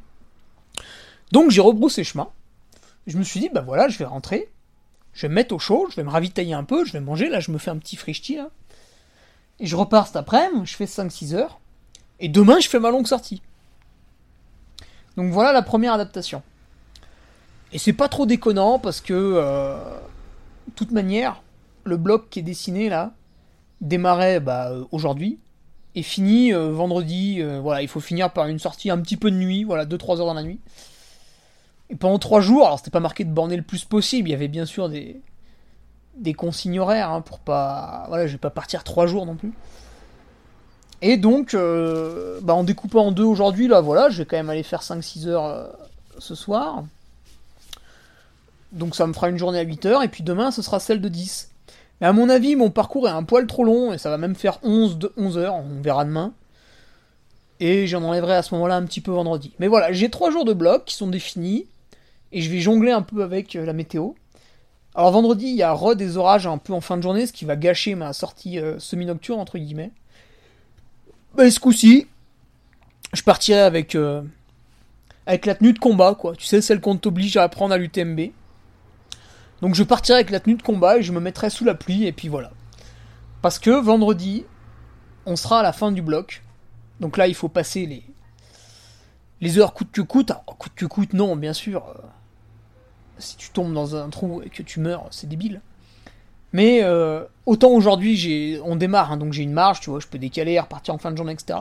Donc 1.31 1.51
j'ai 1.51 1.61
rebroussé 1.61 2.03
chemin. 2.03 2.29
Je 3.05 3.17
me 3.17 3.23
suis 3.23 3.39
dit, 3.39 3.49
bah 3.53 3.61
voilà, 3.61 3.89
je 3.89 3.99
vais 3.99 4.05
rentrer. 4.05 4.49
Je 5.13 5.23
vais 5.23 5.29
me 5.29 5.35
mettre 5.35 5.53
au 5.53 5.59
chaud, 5.59 5.87
je 5.91 5.97
vais 5.97 6.03
me 6.03 6.09
ravitailler 6.09 6.55
un 6.55 6.63
peu, 6.63 6.83
je 6.83 6.93
vais 6.93 6.99
manger. 6.99 7.29
Là, 7.29 7.39
je 7.39 7.51
me 7.51 7.59
fais 7.59 7.69
un 7.69 7.77
petit 7.77 7.95
frichti, 7.95 8.37
là. 8.37 8.49
Et 9.59 9.67
je 9.67 9.75
repars 9.75 10.07
cet 10.07 10.15
après-midi, 10.15 10.65
je 10.65 10.75
fais 10.75 10.85
5-6 10.85 11.35
heures. 11.35 11.59
Et 12.19 12.27
demain, 12.27 12.59
je 12.59 12.67
fais 12.67 12.79
ma 12.79 12.89
longue 12.89 13.05
sortie. 13.05 13.43
Donc 15.15 15.31
voilà 15.31 15.53
la 15.53 15.61
première 15.61 15.93
adaptation. 15.93 16.41
Et 17.71 17.77
c'est 17.77 17.93
pas 17.93 18.09
trop 18.09 18.25
déconnant 18.25 18.79
parce 18.79 18.99
que, 18.99 19.13
euh, 19.13 19.77
de 20.67 20.73
toute 20.75 20.91
manière, 20.91 21.43
le 21.83 21.97
bloc 21.97 22.31
qui 22.31 22.39
est 22.39 22.43
dessiné 22.43 22.89
là, 22.89 23.13
démarrait 23.83 24.39
bah, 24.39 24.71
euh, 24.71 24.85
aujourd'hui 24.91 25.39
et 25.93 26.01
finit 26.01 26.53
euh, 26.53 26.71
vendredi. 26.71 27.37
Euh, 27.39 27.59
voilà, 27.59 27.83
il 27.83 27.87
faut 27.87 27.99
finir 27.99 28.31
par 28.31 28.47
une 28.47 28.57
sortie 28.57 28.89
un 28.89 28.97
petit 28.97 29.17
peu 29.17 29.29
de 29.29 29.35
nuit, 29.35 29.63
voilà, 29.63 29.85
2-3 29.85 30.19
heures 30.19 30.25
dans 30.25 30.33
la 30.33 30.43
nuit. 30.43 30.59
Et 31.89 31.95
pendant 31.95 32.17
3 32.17 32.41
jours, 32.41 32.65
alors 32.65 32.79
c'était 32.79 32.91
pas 32.91 32.99
marqué 32.99 33.23
de 33.23 33.31
borner 33.31 33.57
le 33.57 33.61
plus 33.61 33.85
possible, 33.85 34.29
il 34.29 34.31
y 34.31 34.35
avait 34.35 34.47
bien 34.47 34.65
sûr 34.65 34.89
des, 34.89 35.21
des 36.17 36.33
consignes 36.33 36.79
horaires 36.79 37.11
hein, 37.11 37.21
pour 37.21 37.39
pas. 37.39 38.05
Voilà, 38.07 38.25
je 38.25 38.31
vais 38.31 38.39
pas 38.39 38.49
partir 38.49 38.83
3 38.83 39.05
jours 39.05 39.25
non 39.25 39.35
plus. 39.35 39.53
Et 41.01 41.17
donc, 41.17 41.53
bah, 41.53 42.53
en 42.53 42.63
découpant 42.63 43.07
en 43.07 43.11
deux 43.11 43.25
aujourd'hui, 43.25 43.67
là, 43.67 43.81
voilà, 43.81 44.09
je 44.09 44.19
vais 44.19 44.25
quand 44.25 44.37
même 44.37 44.49
aller 44.49 44.63
faire 44.63 44.81
5-6 44.81 45.27
heures 45.27 45.69
ce 46.17 46.33
soir. 46.33 46.85
Donc 48.71 48.95
ça 48.95 49.05
me 49.05 49.11
fera 49.11 49.27
une 49.27 49.37
journée 49.37 49.59
à 49.59 49.63
8 49.63 49.85
heures, 49.85 50.01
et 50.01 50.07
puis 50.07 50.23
demain, 50.23 50.49
ce 50.51 50.61
sera 50.61 50.79
celle 50.79 51.01
de 51.01 51.09
10. 51.09 51.52
Mais 52.03 52.09
à 52.09 52.11
mon 52.11 52.27
avis, 52.27 52.57
mon 52.57 52.69
parcours 52.69 53.07
est 53.07 53.11
un 53.11 53.23
poil 53.23 53.47
trop 53.47 53.63
long 53.63 53.93
et 53.93 53.97
ça 53.97 54.09
va 54.09 54.17
même 54.17 54.35
faire 54.35 54.59
11, 54.61 54.97
de 54.97 55.13
11 55.15 55.37
heures, 55.37 55.55
on 55.55 55.81
verra 55.81 56.03
demain. 56.03 56.33
Et 57.61 57.87
j'en 57.87 58.03
enlèverai 58.03 58.35
à 58.35 58.41
ce 58.43 58.53
moment-là 58.55 58.75
un 58.75 58.83
petit 58.83 58.99
peu 58.99 59.11
vendredi. 59.11 59.53
Mais 59.59 59.69
voilà, 59.69 59.93
j'ai 59.93 60.09
3 60.09 60.29
jours 60.29 60.43
de 60.43 60.51
bloc 60.51 60.83
qui 60.83 60.95
sont 60.95 61.07
définis 61.07 61.65
et 62.33 62.41
je 62.41 62.51
vais 62.51 62.59
jongler 62.59 62.91
un 62.91 63.03
peu 63.03 63.23
avec 63.23 63.55
euh, 63.55 63.65
la 63.65 63.71
météo. 63.71 64.09
Alors 64.95 65.13
vendredi, 65.13 65.45
il 65.45 65.55
y 65.55 65.63
a 65.63 65.71
re 65.71 65.95
des 65.95 66.17
orages 66.17 66.45
un 66.45 66.57
peu 66.57 66.73
en 66.73 66.81
fin 66.81 66.97
de 66.97 67.03
journée, 67.03 67.25
ce 67.25 67.31
qui 67.31 67.45
va 67.45 67.55
gâcher 67.55 67.95
ma 67.95 68.11
sortie 68.11 68.59
euh, 68.59 68.77
semi-nocturne, 68.79 69.39
entre 69.39 69.57
guillemets. 69.57 69.91
Mais 71.37 71.51
ce 71.51 71.61
coup-ci, 71.61 72.07
je 73.13 73.23
partirai 73.23 73.61
avec, 73.61 73.95
euh, 73.95 74.21
avec 75.25 75.45
la 75.45 75.55
tenue 75.55 75.71
de 75.71 75.79
combat, 75.79 76.15
quoi. 76.19 76.35
Tu 76.35 76.47
sais, 76.47 76.59
celle 76.59 76.81
qu'on 76.81 76.97
t'oblige 76.97 77.37
à 77.37 77.43
apprendre 77.43 77.73
à 77.73 77.77
l'UTMB. 77.77 78.33
Donc 79.63 79.75
je 79.75 79.83
partirai 79.83 80.17
avec 80.17 80.29
la 80.29 80.41
tenue 80.41 80.57
de 80.57 80.61
combat 80.61 80.97
et 80.97 81.03
je 81.03 81.13
me 81.13 81.21
mettrai 81.21 81.49
sous 81.49 81.63
la 81.63 81.73
pluie 81.73 82.05
et 82.05 82.11
puis 82.11 82.27
voilà. 82.27 82.51
Parce 83.41 83.59
que 83.59 83.69
vendredi, 83.69 84.43
on 85.25 85.37
sera 85.37 85.61
à 85.61 85.63
la 85.63 85.71
fin 85.71 85.93
du 85.93 86.01
bloc. 86.01 86.43
Donc 86.99 87.15
là, 87.15 87.27
il 87.29 87.33
faut 87.33 87.47
passer 87.47 87.85
les, 87.85 88.03
les 89.39 89.59
heures 89.59 89.73
coûte 89.73 89.87
que 89.93 90.01
coûte. 90.01 90.31
Alors, 90.31 90.43
coûte 90.43 90.73
que 90.75 90.85
coûte, 90.85 91.13
non, 91.13 91.37
bien 91.37 91.53
sûr. 91.53 91.85
Euh, 91.87 92.01
si 93.19 93.37
tu 93.37 93.51
tombes 93.51 93.73
dans 93.73 93.95
un 93.95 94.09
trou 94.09 94.41
et 94.41 94.49
que 94.49 94.63
tu 94.63 94.81
meurs, 94.81 95.07
c'est 95.11 95.29
débile. 95.29 95.61
Mais 96.51 96.83
euh, 96.83 97.23
autant 97.45 97.69
aujourd'hui, 97.69 98.59
on 98.65 98.75
démarre, 98.75 99.13
hein, 99.13 99.17
donc 99.17 99.31
j'ai 99.31 99.43
une 99.43 99.53
marge, 99.53 99.79
tu 99.79 99.91
vois, 99.91 100.01
je 100.01 100.07
peux 100.07 100.19
décaler, 100.19 100.59
repartir 100.59 100.93
en 100.93 100.97
fin 100.97 101.09
de 101.09 101.15
journée, 101.15 101.31
etc. 101.31 101.57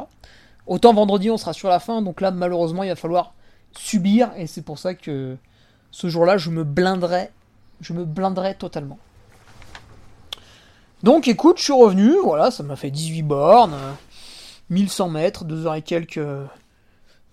Autant 0.66 0.92
vendredi, 0.92 1.30
on 1.30 1.36
sera 1.36 1.52
sur 1.52 1.68
la 1.68 1.78
fin, 1.78 2.02
donc 2.02 2.20
là, 2.20 2.32
malheureusement, 2.32 2.82
il 2.82 2.88
va 2.88 2.96
falloir 2.96 3.32
subir, 3.78 4.32
et 4.36 4.48
c'est 4.48 4.62
pour 4.62 4.80
ça 4.80 4.94
que 4.94 5.36
ce 5.92 6.08
jour-là, 6.08 6.36
je 6.36 6.50
me 6.50 6.64
blinderai 6.64 7.30
je 7.82 7.92
me 7.92 8.04
blinderais 8.04 8.54
totalement. 8.54 8.98
Donc 11.02 11.28
écoute, 11.28 11.58
je 11.58 11.64
suis 11.64 11.72
revenu, 11.72 12.14
voilà, 12.22 12.50
ça 12.50 12.62
m'a 12.62 12.76
fait 12.76 12.90
18 12.90 13.22
bornes, 13.22 13.76
1100 14.70 15.08
mètres, 15.10 15.44
2 15.44 15.66
heures 15.66 15.74
et 15.74 15.82
quelques 15.82 16.20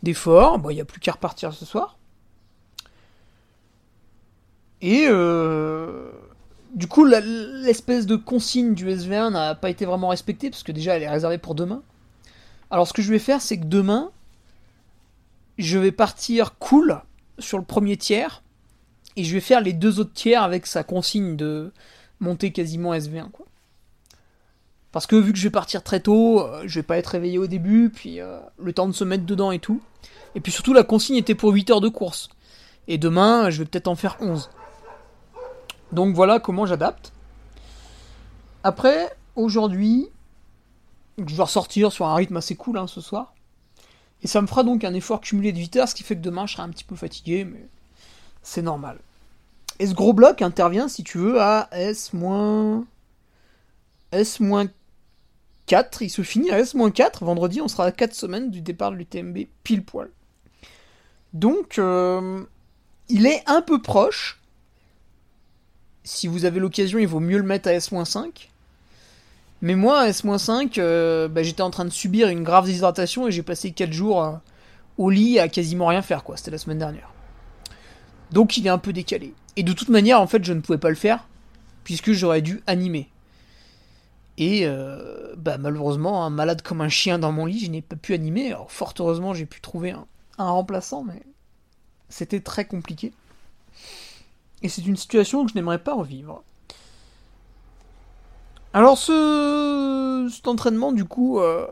d'efforts. 0.01 0.59
Bon, 0.59 0.71
il 0.71 0.75
n'y 0.75 0.81
a 0.81 0.85
plus 0.85 0.99
qu'à 0.99 1.13
repartir 1.13 1.53
ce 1.53 1.65
soir. 1.65 1.97
Et 4.81 5.05
euh, 5.07 6.09
du 6.73 6.87
coup, 6.87 7.05
l'espèce 7.05 8.05
de 8.05 8.15
consigne 8.15 8.73
du 8.73 8.87
SV1 8.87 9.31
n'a 9.31 9.55
pas 9.55 9.69
été 9.69 9.85
vraiment 9.85 10.09
respectée, 10.09 10.49
parce 10.49 10.63
que 10.63 10.71
déjà, 10.71 10.95
elle 10.95 11.03
est 11.03 11.09
réservée 11.09 11.37
pour 11.37 11.53
demain. 11.53 11.83
Alors 12.71 12.87
ce 12.87 12.93
que 12.93 13.01
je 13.01 13.11
vais 13.11 13.19
faire, 13.19 13.41
c'est 13.41 13.59
que 13.59 13.65
demain, 13.65 14.11
je 15.57 15.77
vais 15.77 15.91
partir 15.91 16.57
cool 16.57 17.01
sur 17.39 17.57
le 17.57 17.63
premier 17.63 17.97
tiers, 17.97 18.43
et 19.19 19.25
je 19.25 19.33
vais 19.33 19.41
faire 19.41 19.59
les 19.59 19.73
deux 19.73 19.99
autres 19.99 20.13
tiers 20.13 20.43
avec 20.43 20.65
sa 20.65 20.83
consigne 20.83 21.35
de 21.35 21.73
monter 22.21 22.53
quasiment 22.53 22.93
SV1 22.93 23.29
quoi. 23.31 23.45
Parce 24.93 25.05
que 25.07 25.17
vu 25.17 25.33
que 25.33 25.37
je 25.37 25.43
vais 25.43 25.51
partir 25.51 25.83
très 25.83 25.99
tôt, 25.99 26.39
euh, 26.39 26.63
je 26.65 26.79
vais 26.79 26.83
pas 26.83 26.97
être 26.97 27.07
réveillé 27.07 27.37
au 27.37 27.45
début, 27.45 27.89
puis 27.89 28.21
euh, 28.21 28.39
le 28.57 28.71
temps 28.71 28.87
de 28.87 28.93
se 28.93 29.03
mettre 29.03 29.25
dedans 29.25 29.51
et 29.51 29.59
tout. 29.59 29.81
Et 30.35 30.39
puis 30.39 30.53
surtout 30.53 30.73
la 30.73 30.83
consigne 30.83 31.17
était 31.17 31.35
pour 31.35 31.51
8 31.51 31.69
heures 31.69 31.81
de 31.81 31.89
course. 31.89 32.29
Et 32.87 32.97
demain, 32.97 33.49
je 33.49 33.59
vais 33.59 33.65
peut-être 33.65 33.89
en 33.89 33.95
faire 33.95 34.15
11. 34.21 34.49
Donc 35.91 36.15
voilà 36.15 36.39
comment 36.39 36.65
j'adapte. 36.65 37.11
Après, 38.63 39.13
aujourd'hui, 39.35 40.07
je 41.17 41.35
vais 41.35 41.43
ressortir 41.43 41.91
sur 41.91 42.05
un 42.05 42.15
rythme 42.15 42.37
assez 42.37 42.55
cool 42.55 42.77
hein, 42.77 42.87
ce 42.87 43.01
soir. 43.01 43.33
Et 44.23 44.27
ça 44.27 44.41
me 44.41 44.47
fera 44.47 44.63
donc 44.63 44.85
un 44.85 44.93
effort 44.93 45.19
cumulé 45.19 45.51
de 45.51 45.57
8 45.57 45.75
heures, 45.75 45.89
ce 45.89 45.95
qui 45.95 46.03
fait 46.03 46.15
que 46.15 46.21
demain 46.21 46.45
je 46.45 46.53
serai 46.53 46.63
un 46.63 46.69
petit 46.69 46.85
peu 46.85 46.95
fatigué, 46.95 47.43
mais 47.43 47.67
c'est 48.41 48.61
normal. 48.61 48.99
Et 49.79 49.87
ce 49.87 49.93
gros 49.93 50.13
bloc 50.13 50.41
intervient, 50.41 50.87
si 50.87 51.03
tu 51.03 51.17
veux, 51.17 51.41
à 51.41 51.69
S-... 51.71 52.11
S-4. 54.11 54.69
Il 56.01 56.09
se 56.09 56.21
finit 56.21 56.51
à 56.51 56.59
S-4. 56.59 57.23
Vendredi, 57.23 57.61
on 57.61 57.67
sera 57.67 57.85
à 57.85 57.91
4 57.91 58.13
semaines 58.13 58.51
du 58.51 58.61
départ 58.61 58.91
de 58.91 58.97
l'UTMB, 58.97 59.47
pile 59.63 59.83
poil. 59.83 60.09
Donc, 61.33 61.77
euh, 61.79 62.43
il 63.07 63.25
est 63.25 63.43
un 63.47 63.61
peu 63.61 63.81
proche. 63.81 64.41
Si 66.03 66.27
vous 66.27 66.45
avez 66.45 66.59
l'occasion, 66.59 66.99
il 66.99 67.07
vaut 67.07 67.19
mieux 67.19 67.37
le 67.37 67.43
mettre 67.43 67.69
à 67.69 67.73
S-5. 67.73 68.49
Mais 69.61 69.75
moi, 69.75 70.01
à 70.01 70.07
S-5, 70.07 70.77
euh, 70.79 71.27
bah, 71.27 71.43
j'étais 71.43 71.61
en 71.61 71.69
train 71.69 71.85
de 71.85 71.89
subir 71.89 72.29
une 72.29 72.43
grave 72.43 72.65
déshydratation 72.65 73.27
et 73.27 73.31
j'ai 73.31 73.43
passé 73.43 73.71
4 73.71 73.93
jours 73.93 74.23
euh, 74.23 74.31
au 74.97 75.09
lit 75.09 75.39
à 75.39 75.47
quasiment 75.47 75.87
rien 75.87 76.01
faire, 76.01 76.23
quoi. 76.23 76.35
C'était 76.35 76.51
la 76.51 76.57
semaine 76.57 76.79
dernière. 76.79 77.13
Donc 78.31 78.57
il 78.57 78.67
est 78.67 78.69
un 78.69 78.77
peu 78.77 78.93
décalé. 78.93 79.33
Et 79.59 79.63
de 79.63 79.73
toute 79.73 79.89
manière, 79.89 80.21
en 80.21 80.25
fait, 80.25 80.41
je 80.45 80.53
ne 80.53 80.61
pouvais 80.61 80.77
pas 80.77 80.87
le 80.87 80.95
faire, 80.95 81.27
puisque 81.83 82.13
j'aurais 82.13 82.41
dû 82.41 82.63
animer. 82.65 83.09
Et 84.37 84.61
euh, 84.63 85.35
bah, 85.35 85.57
malheureusement, 85.57 86.23
un 86.23 86.29
malade 86.29 86.61
comme 86.61 86.79
un 86.79 86.87
chien 86.87 87.19
dans 87.19 87.33
mon 87.33 87.45
lit, 87.45 87.65
je 87.65 87.69
n'ai 87.69 87.81
pas 87.81 87.97
pu 87.97 88.13
animer. 88.13 88.53
Alors 88.53 88.71
fort 88.71 88.93
heureusement, 88.99 89.33
j'ai 89.33 89.45
pu 89.45 89.59
trouver 89.59 89.91
un, 89.91 90.05
remplaçant, 90.37 91.03
mais 91.03 91.21
c'était 92.07 92.39
très 92.39 92.63
compliqué. 92.63 93.11
Et 94.63 94.69
c'est 94.69 94.85
une 94.85 94.95
situation 94.95 95.43
que 95.43 95.51
je 95.51 95.55
n'aimerais 95.55 95.83
pas 95.83 95.93
revivre. 95.93 96.41
Alors 98.71 98.97
ce, 98.97 100.29
cet 100.31 100.47
entraînement, 100.47 100.93
du 100.93 101.03
coup, 101.03 101.41
euh, 101.41 101.67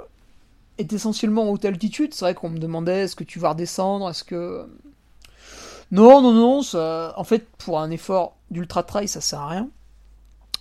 est 0.77 0.91
essentiellement 0.91 1.43
en 1.43 1.53
haute 1.53 1.63
altitude. 1.63 2.13
C'est 2.13 2.25
vrai 2.25 2.33
qu'on 2.33 2.49
me 2.49 2.59
demandait 2.59 3.03
est-ce 3.03 3.15
que 3.15 3.23
tu 3.23 3.39
vas 3.39 3.51
redescendre, 3.51 4.09
est-ce 4.09 4.25
que 4.25 4.67
non, 5.91 6.21
non, 6.21 6.33
non, 6.33 6.61
en 7.15 7.23
fait, 7.23 7.47
pour 7.57 7.79
un 7.79 7.89
effort 7.91 8.35
d'ultra 8.51 8.83
trail, 8.83 9.07
ça 9.07 9.21
sert 9.21 9.39
à 9.39 9.49
rien. 9.49 9.69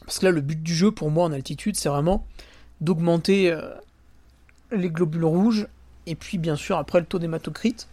Parce 0.05 0.21
que 0.21 0.27
là, 0.27 0.33
le 0.33 0.41
but 0.41 0.63
du 0.63 0.75
jeu, 0.75 0.93
pour 0.93 1.11
moi, 1.11 1.25
en 1.25 1.33
altitude, 1.33 1.77
c'est 1.77 1.89
vraiment 1.89 2.25
d'augmenter 2.81 3.51
euh, 3.51 3.75
les 4.71 4.91
globules 4.91 5.25
rouges, 5.25 5.67
et 6.07 6.15
puis, 6.15 6.39
bien 6.39 6.57
sûr, 6.57 6.79
après 6.79 7.01
le 7.01 7.07
taux 7.07 7.19
d'hématocrite. 7.19 7.89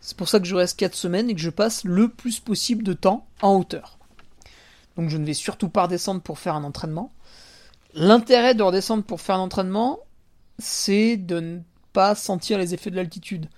C'est 0.00 0.16
pour 0.16 0.28
ça 0.28 0.38
que 0.38 0.44
je 0.44 0.54
reste 0.54 0.78
4 0.78 0.94
semaines 0.94 1.30
et 1.30 1.34
que 1.34 1.40
je 1.40 1.50
passe 1.50 1.82
le 1.84 2.08
plus 2.08 2.38
possible 2.38 2.84
de 2.84 2.92
temps 2.92 3.26
en 3.40 3.56
hauteur. 3.56 3.98
Donc 4.96 5.08
je 5.08 5.16
ne 5.16 5.24
vais 5.24 5.34
surtout 5.34 5.70
pas 5.70 5.84
redescendre 5.84 6.20
pour 6.20 6.38
faire 6.38 6.54
un 6.54 6.62
entraînement. 6.62 7.10
L'intérêt 7.94 8.54
de 8.54 8.62
redescendre 8.62 9.02
pour 9.02 9.22
faire 9.22 9.36
un 9.36 9.40
entraînement, 9.40 10.00
c'est 10.58 11.16
de 11.16 11.40
ne 11.40 11.58
pas 11.92 12.14
sentir 12.14 12.58
les 12.58 12.74
effets 12.74 12.90
de 12.90 12.96
l'altitude. 12.96 13.48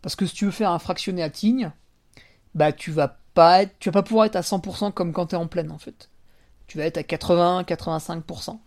Parce 0.00 0.16
que 0.16 0.24
si 0.24 0.34
tu 0.34 0.46
veux 0.46 0.50
faire 0.50 0.70
un 0.70 0.78
fractionné 0.78 1.22
à 1.22 1.30
Tignes, 1.30 1.72
bah 2.54 2.72
tu 2.72 2.90
vas 2.90 3.18
pas 3.34 3.62
être, 3.62 3.78
tu 3.78 3.88
vas 3.88 3.92
pas 3.92 4.02
pouvoir 4.02 4.26
être 4.26 4.36
à 4.36 4.40
100% 4.42 4.92
comme 4.92 5.12
quand 5.12 5.26
tu 5.26 5.34
es 5.34 5.38
en 5.38 5.46
pleine 5.46 5.70
en 5.70 5.78
fait. 5.78 6.10
Tu 6.66 6.78
vas 6.78 6.84
être 6.84 6.98
à 6.98 7.02
80, 7.02 7.62
85%. 7.62 8.58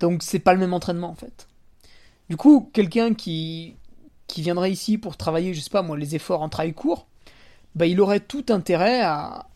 Donc 0.00 0.22
c'est 0.22 0.38
pas 0.38 0.54
le 0.54 0.60
même 0.60 0.74
entraînement 0.74 1.10
en 1.10 1.14
fait. 1.14 1.48
Du 2.28 2.36
coup, 2.36 2.70
quelqu'un 2.72 3.14
qui 3.14 3.76
qui 4.26 4.42
viendrait 4.42 4.72
ici 4.72 4.96
pour 4.98 5.16
travailler, 5.16 5.52
je 5.54 5.60
sais 5.60 5.70
pas 5.70 5.82
moi, 5.82 5.98
les 5.98 6.14
efforts 6.16 6.42
en 6.42 6.48
travail 6.48 6.72
court, 6.72 7.06
bah 7.74 7.86
il 7.86 8.00
aurait 8.00 8.20
tout 8.20 8.46
intérêt 8.48 9.02
à, 9.02 9.46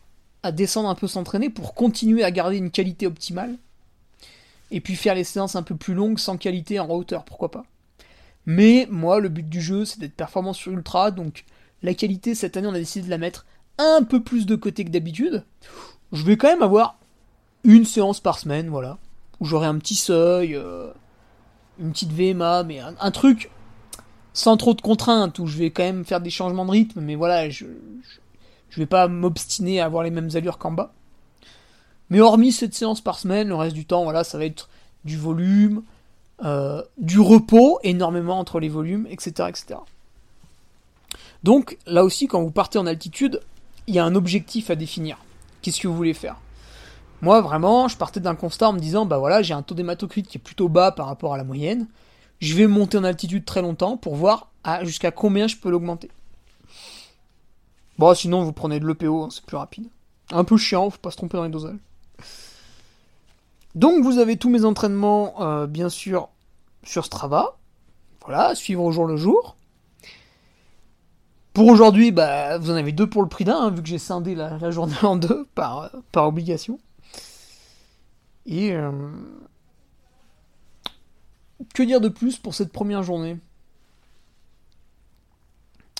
à 0.43 0.51
descendre 0.51 0.89
un 0.89 0.95
peu 0.95 1.07
s'entraîner 1.07 1.49
pour 1.49 1.73
continuer 1.73 2.23
à 2.23 2.31
garder 2.31 2.57
une 2.57 2.71
qualité 2.71 3.07
optimale. 3.07 3.57
Et 4.71 4.81
puis 4.81 4.95
faire 4.95 5.15
les 5.15 5.23
séances 5.23 5.55
un 5.55 5.63
peu 5.63 5.75
plus 5.75 5.95
longues 5.95 6.19
sans 6.19 6.37
qualité 6.37 6.79
en 6.79 6.89
hauteur, 6.89 7.25
pourquoi 7.25 7.49
pas. 7.49 7.63
Mais 8.45 8.87
moi, 8.89 9.19
le 9.19 9.29
but 9.29 9.47
du 9.47 9.61
jeu, 9.61 9.85
c'est 9.85 9.99
d'être 9.99 10.15
performant 10.15 10.53
sur 10.53 10.71
ultra, 10.71 11.11
donc 11.11 11.43
la 11.83 11.93
qualité, 11.93 12.35
cette 12.35 12.57
année, 12.57 12.67
on 12.67 12.73
a 12.73 12.79
décidé 12.79 13.05
de 13.05 13.09
la 13.09 13.17
mettre 13.17 13.45
un 13.77 14.03
peu 14.03 14.21
plus 14.21 14.45
de 14.45 14.55
côté 14.55 14.83
que 14.83 14.89
d'habitude. 14.89 15.43
Je 16.11 16.23
vais 16.23 16.37
quand 16.37 16.49
même 16.49 16.63
avoir 16.63 16.97
une 17.63 17.85
séance 17.85 18.19
par 18.19 18.39
semaine, 18.39 18.69
voilà, 18.69 18.97
où 19.39 19.45
j'aurai 19.45 19.67
un 19.67 19.77
petit 19.77 19.95
seuil, 19.95 20.55
euh, 20.55 20.91
une 21.79 21.91
petite 21.91 22.11
VMA, 22.11 22.63
mais 22.63 22.79
un, 22.79 23.11
truc 23.11 23.49
sans 24.33 24.57
trop 24.57 24.73
de 24.73 24.81
contraintes, 24.81 25.39
où 25.39 25.45
je 25.45 25.57
vais 25.57 25.71
quand 25.71 25.83
même 25.83 26.05
faire 26.05 26.21
des 26.21 26.29
changements 26.29 26.65
de 26.65 26.71
rythme, 26.71 27.01
mais 27.01 27.15
voilà, 27.15 27.49
je, 27.49 27.65
je, 28.69 28.79
vais 28.79 28.85
pas 28.85 29.07
m'obstiner 29.07 29.79
à 29.79 29.85
avoir 29.85 30.03
les 30.03 30.11
mêmes 30.11 30.29
allures 30.35 30.57
qu'en 30.57 30.71
bas. 30.71 30.93
Mais 32.09 32.21
hormis 32.21 32.51
cette 32.51 32.73
séance 32.73 33.01
par 33.01 33.19
semaine, 33.19 33.49
le 33.49 33.55
reste 33.55 33.75
du 33.75 33.85
temps, 33.85 34.03
voilà, 34.03 34.23
ça 34.23 34.37
va 34.37 34.45
être 34.45 34.69
du 35.05 35.17
volume, 35.17 35.83
euh, 36.43 36.81
du 36.97 37.19
repos, 37.19 37.79
énormément 37.83 38.39
entre 38.39 38.59
les 38.59 38.69
volumes, 38.69 39.07
etc., 39.09 39.49
etc. 39.49 39.79
Donc 41.43 41.77
là 41.85 42.03
aussi, 42.03 42.27
quand 42.27 42.41
vous 42.41 42.51
partez 42.51 42.77
en 42.79 42.85
altitude, 42.85 43.41
il 43.87 43.95
y 43.95 43.99
a 43.99 44.05
un 44.05 44.15
objectif 44.15 44.69
à 44.69 44.75
définir. 44.75 45.17
Qu'est-ce 45.61 45.79
que 45.79 45.87
vous 45.87 45.95
voulez 45.95 46.13
faire? 46.13 46.37
Moi, 47.21 47.41
vraiment, 47.41 47.87
je 47.87 47.97
partais 47.97 48.19
d'un 48.19 48.35
constat 48.35 48.69
en 48.69 48.73
me 48.73 48.79
disant, 48.79 49.05
bah 49.05 49.17
voilà, 49.17 49.41
j'ai 49.41 49.53
un 49.53 49.61
taux 49.61 49.75
d'hématocrit 49.75 50.23
qui 50.23 50.37
est 50.37 50.41
plutôt 50.41 50.69
bas 50.69 50.91
par 50.91 51.07
rapport 51.07 51.33
à 51.33 51.37
la 51.37 51.43
moyenne. 51.43 51.87
Je 52.39 52.55
vais 52.55 52.67
monter 52.67 52.97
en 52.97 53.03
altitude 53.03 53.43
très 53.43 53.61
longtemps 53.61 53.97
pour 53.97 54.15
voir 54.15 54.51
jusqu'à 54.83 55.11
combien 55.11 55.47
je 55.47 55.57
peux 55.57 55.69
l'augmenter. 55.69 56.09
Bon, 57.97 58.13
sinon, 58.13 58.43
vous 58.43 58.53
prenez 58.53 58.79
de 58.79 58.87
l'EPO, 58.87 59.23
hein, 59.23 59.27
c'est 59.31 59.43
plus 59.43 59.57
rapide. 59.57 59.87
Un 60.31 60.45
peu 60.45 60.55
chiant, 60.55 60.89
faut 60.89 60.99
pas 60.99 61.11
se 61.11 61.17
tromper 61.17 61.35
dans 61.35 61.43
les 61.43 61.49
dosages. 61.49 61.75
Donc, 63.75 64.03
vous 64.03 64.19
avez 64.19 64.37
tous 64.37 64.49
mes 64.49 64.63
entraînements, 64.63 65.41
euh, 65.41 65.67
bien 65.67 65.89
sûr, 65.89 66.29
sur 66.83 67.03
Strava. 67.03 67.57
Voilà, 68.25 68.55
suivre 68.55 68.83
au 68.83 68.91
jour 68.91 69.05
le 69.05 69.17
jour. 69.17 69.57
Pour 71.59 71.67
aujourd'hui, 71.67 72.13
bah, 72.13 72.57
vous 72.57 72.71
en 72.71 72.75
avez 72.75 72.93
deux 72.93 73.09
pour 73.09 73.21
le 73.21 73.27
prix 73.27 73.43
d'un, 73.43 73.57
hein, 73.57 73.69
vu 73.69 73.81
que 73.83 73.89
j'ai 73.89 73.97
scindé 73.97 74.33
la, 74.33 74.71
journée 74.71 74.95
en 75.01 75.17
deux 75.17 75.45
par, 75.55 75.91
par 76.13 76.25
obligation. 76.25 76.79
Et 78.45 78.71
euh, 78.71 78.89
que 81.73 81.83
dire 81.83 81.99
de 81.99 82.07
plus 82.07 82.37
pour 82.37 82.55
cette 82.55 82.71
première 82.71 83.03
journée? 83.03 83.37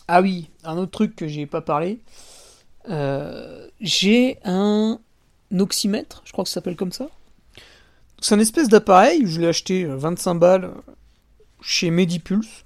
Ah 0.08 0.22
oui, 0.22 0.50
un 0.63 0.78
autre 0.78 0.92
truc 0.92 1.18
que 1.18 1.28
j'ai 1.28 1.46
pas 1.46 1.60
parlé. 1.60 2.00
Euh, 2.88 3.68
j'ai 3.82 4.39
un 4.46 4.98
oxymètre, 5.51 6.22
je 6.24 6.32
crois 6.32 6.46
que 6.46 6.50
ça 6.50 6.54
s'appelle 6.54 6.78
comme 6.78 6.94
ça. 6.94 7.10
C'est 8.22 8.34
un 8.34 8.39
espèce 8.39 8.70
d'appareil, 8.70 9.24
je 9.25 9.42
l'ai 9.42 9.48
acheté 9.48 9.84
25 9.84 10.32
euh, 10.32 10.39
balles 10.39 10.72
chez 11.60 11.92
Medipulse. 11.92 12.63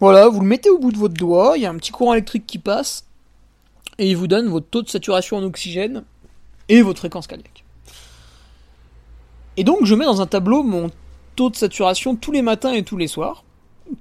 Voilà, 0.00 0.28
vous 0.28 0.40
le 0.40 0.46
mettez 0.46 0.70
au 0.70 0.78
bout 0.78 0.92
de 0.92 0.98
votre 0.98 1.14
doigt, 1.14 1.54
il 1.56 1.62
y 1.62 1.66
a 1.66 1.70
un 1.70 1.76
petit 1.76 1.90
courant 1.90 2.12
électrique 2.12 2.46
qui 2.46 2.58
passe, 2.58 3.04
et 3.98 4.10
il 4.10 4.16
vous 4.16 4.26
donne 4.26 4.48
votre 4.48 4.66
taux 4.66 4.82
de 4.82 4.88
saturation 4.88 5.38
en 5.38 5.42
oxygène 5.42 6.04
et 6.68 6.82
votre 6.82 6.98
fréquence 6.98 7.26
cardiaque. 7.26 7.64
Et 9.56 9.64
donc 9.64 9.84
je 9.84 9.94
mets 9.94 10.04
dans 10.04 10.20
un 10.20 10.26
tableau 10.26 10.62
mon 10.62 10.90
taux 11.34 11.48
de 11.50 11.56
saturation 11.56 12.14
tous 12.14 12.32
les 12.32 12.42
matins 12.42 12.72
et 12.72 12.82
tous 12.82 12.96
les 12.96 13.08
soirs, 13.08 13.44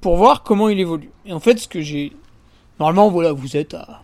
pour 0.02 0.18
voir 0.18 0.44
comment 0.44 0.70
il 0.70 0.80
évolue. 0.80 1.12
Et 1.26 1.34
en 1.34 1.40
fait, 1.40 1.58
ce 1.60 1.68
que 1.68 1.82
j'ai... 1.82 2.12
Normalement, 2.80 3.10
voilà, 3.10 3.32
vous 3.32 3.56
êtes 3.56 3.74
à... 3.74 4.02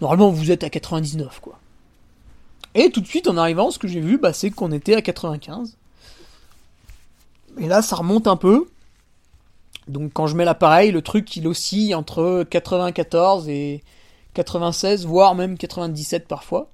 Normalement, 0.00 0.30
vous 0.30 0.50
êtes 0.50 0.64
à 0.64 0.70
99, 0.70 1.40
quoi. 1.40 1.58
Et 2.74 2.90
tout 2.90 3.00
de 3.00 3.06
suite, 3.06 3.28
en 3.28 3.36
arrivant, 3.36 3.70
ce 3.70 3.78
que 3.78 3.88
j'ai 3.88 4.00
vu, 4.00 4.18
bah, 4.18 4.32
c'est 4.32 4.50
qu'on 4.50 4.72
était 4.72 4.94
à 4.94 5.02
95. 5.02 5.76
Et 7.58 7.68
là, 7.68 7.80
ça 7.80 7.96
remonte 7.96 8.26
un 8.26 8.36
peu. 8.36 8.68
Donc 9.88 10.12
quand 10.12 10.26
je 10.26 10.36
mets 10.36 10.44
l'appareil, 10.44 10.90
le 10.90 11.02
truc 11.02 11.36
il 11.36 11.46
oscille 11.46 11.94
entre 11.94 12.44
94 12.48 13.48
et 13.48 13.82
96, 14.34 15.06
voire 15.06 15.34
même 15.34 15.56
97 15.56 16.26
parfois. 16.26 16.70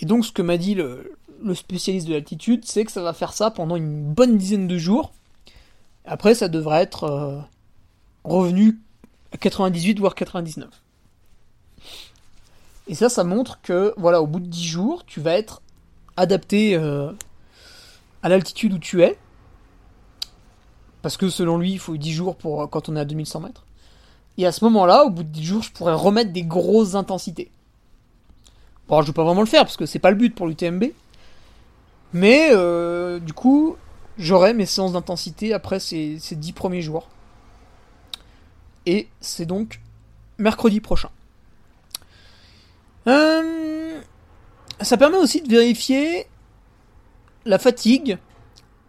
Et 0.00 0.06
donc 0.06 0.24
ce 0.24 0.32
que 0.32 0.42
m'a 0.42 0.56
dit 0.56 0.74
le, 0.74 1.16
spécialiste 1.54 2.08
de 2.08 2.12
l'altitude, 2.12 2.64
c'est 2.64 2.84
que 2.84 2.92
ça 2.92 3.02
va 3.02 3.12
faire 3.12 3.32
ça 3.32 3.50
pendant 3.50 3.76
une 3.76 4.02
bonne 4.02 4.36
dizaine 4.36 4.66
de 4.66 4.78
jours. 4.78 5.12
Après 6.04 6.34
ça 6.34 6.48
devrait 6.48 6.82
être 6.82 7.04
euh, 7.04 7.38
revenu 8.24 8.78
à 9.32 9.36
98 9.36 9.98
voire 10.00 10.14
99. 10.14 10.68
Et 12.88 12.94
ça, 12.94 13.08
ça 13.08 13.24
montre 13.24 13.60
que 13.62 13.92
voilà, 13.96 14.22
au 14.22 14.26
bout 14.26 14.40
de 14.40 14.46
10 14.46 14.64
jours, 14.64 15.04
tu 15.06 15.20
vas 15.20 15.32
être 15.32 15.60
adapté 16.16 16.76
euh, 16.76 17.10
à 18.22 18.28
l'altitude 18.28 18.72
où 18.72 18.78
tu 18.78 19.02
es 19.02 19.18
parce 21.02 21.16
que 21.16 21.28
selon 21.28 21.58
lui, 21.58 21.72
il 21.72 21.78
faut 21.78 21.96
10 21.96 22.12
jours 22.12 22.36
pour 22.36 22.62
euh, 22.62 22.66
quand 22.66 22.88
on 22.88 22.96
est 22.96 23.00
à 23.00 23.04
2100 23.04 23.40
mètres. 23.40 23.64
Et 24.38 24.46
à 24.46 24.52
ce 24.52 24.64
moment-là, 24.64 25.04
au 25.04 25.10
bout 25.10 25.22
de 25.22 25.28
10 25.28 25.44
jours, 25.44 25.62
je 25.62 25.72
pourrais 25.72 25.94
remettre 25.94 26.32
des 26.32 26.42
grosses 26.42 26.94
intensités. 26.94 27.50
Bon, 28.88 29.02
je 29.02 29.08
vais 29.08 29.12
pas 29.12 29.24
vraiment 29.24 29.40
le 29.40 29.46
faire 29.46 29.62
parce 29.62 29.76
que 29.76 29.86
c'est 29.86 29.98
pas 29.98 30.10
le 30.10 30.16
but 30.16 30.34
pour 30.34 30.46
l'UTMB. 30.46 30.84
Mais 32.12 32.50
euh, 32.52 33.18
du 33.18 33.32
coup, 33.32 33.76
j'aurai 34.18 34.54
mes 34.54 34.66
séances 34.66 34.92
d'intensité 34.92 35.52
après 35.52 35.80
ces, 35.80 36.18
ces 36.18 36.36
10 36.36 36.52
premiers 36.52 36.82
jours. 36.82 37.08
Et 38.84 39.08
c'est 39.20 39.46
donc 39.46 39.80
mercredi 40.38 40.80
prochain. 40.80 41.10
Euh, 43.08 44.00
ça 44.80 44.96
permet 44.96 45.16
aussi 45.16 45.42
de 45.42 45.48
vérifier 45.48 46.26
la 47.44 47.58
fatigue 47.58 48.18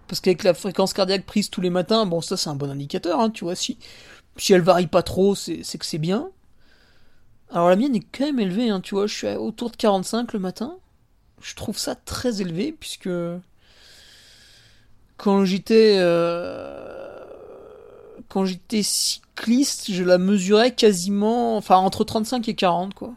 parce 0.07 0.21
qu'avec 0.21 0.43
la 0.43 0.53
fréquence 0.53 0.93
cardiaque 0.93 1.25
prise 1.25 1.49
tous 1.49 1.61
les 1.61 1.69
matins, 1.69 2.05
bon, 2.05 2.21
ça 2.21 2.37
c'est 2.37 2.49
un 2.49 2.55
bon 2.55 2.69
indicateur, 2.69 3.19
hein, 3.19 3.29
tu 3.29 3.43
vois. 3.43 3.55
Si, 3.55 3.77
si 4.37 4.53
elle 4.53 4.61
varie 4.61 4.87
pas 4.87 5.03
trop, 5.03 5.35
c'est 5.35 5.61
que 5.77 5.85
c'est 5.85 5.97
bien. 5.97 6.29
Alors 7.51 7.69
la 7.69 7.75
mienne 7.75 7.95
est 7.95 8.05
quand 8.11 8.25
même 8.25 8.39
élevée, 8.39 8.69
hein, 8.69 8.81
tu 8.81 8.95
vois. 8.95 9.07
Je 9.07 9.15
suis 9.15 9.27
autour 9.27 9.71
de 9.71 9.77
45 9.77 10.33
le 10.33 10.39
matin. 10.39 10.77
Je 11.41 11.55
trouve 11.55 11.77
ça 11.77 11.95
très 11.95 12.41
élevé, 12.41 12.71
puisque 12.71 13.09
quand 15.17 15.45
j'étais 15.45 15.95
euh, 15.99 17.23
quand 18.29 18.45
j'étais 18.45 18.83
cycliste, 18.83 19.91
je 19.91 20.03
la 20.03 20.17
mesurais 20.17 20.73
quasiment, 20.73 21.57
enfin 21.57 21.77
entre 21.77 22.03
35 22.03 22.47
et 22.49 22.55
40 22.55 22.93
quoi. 22.93 23.13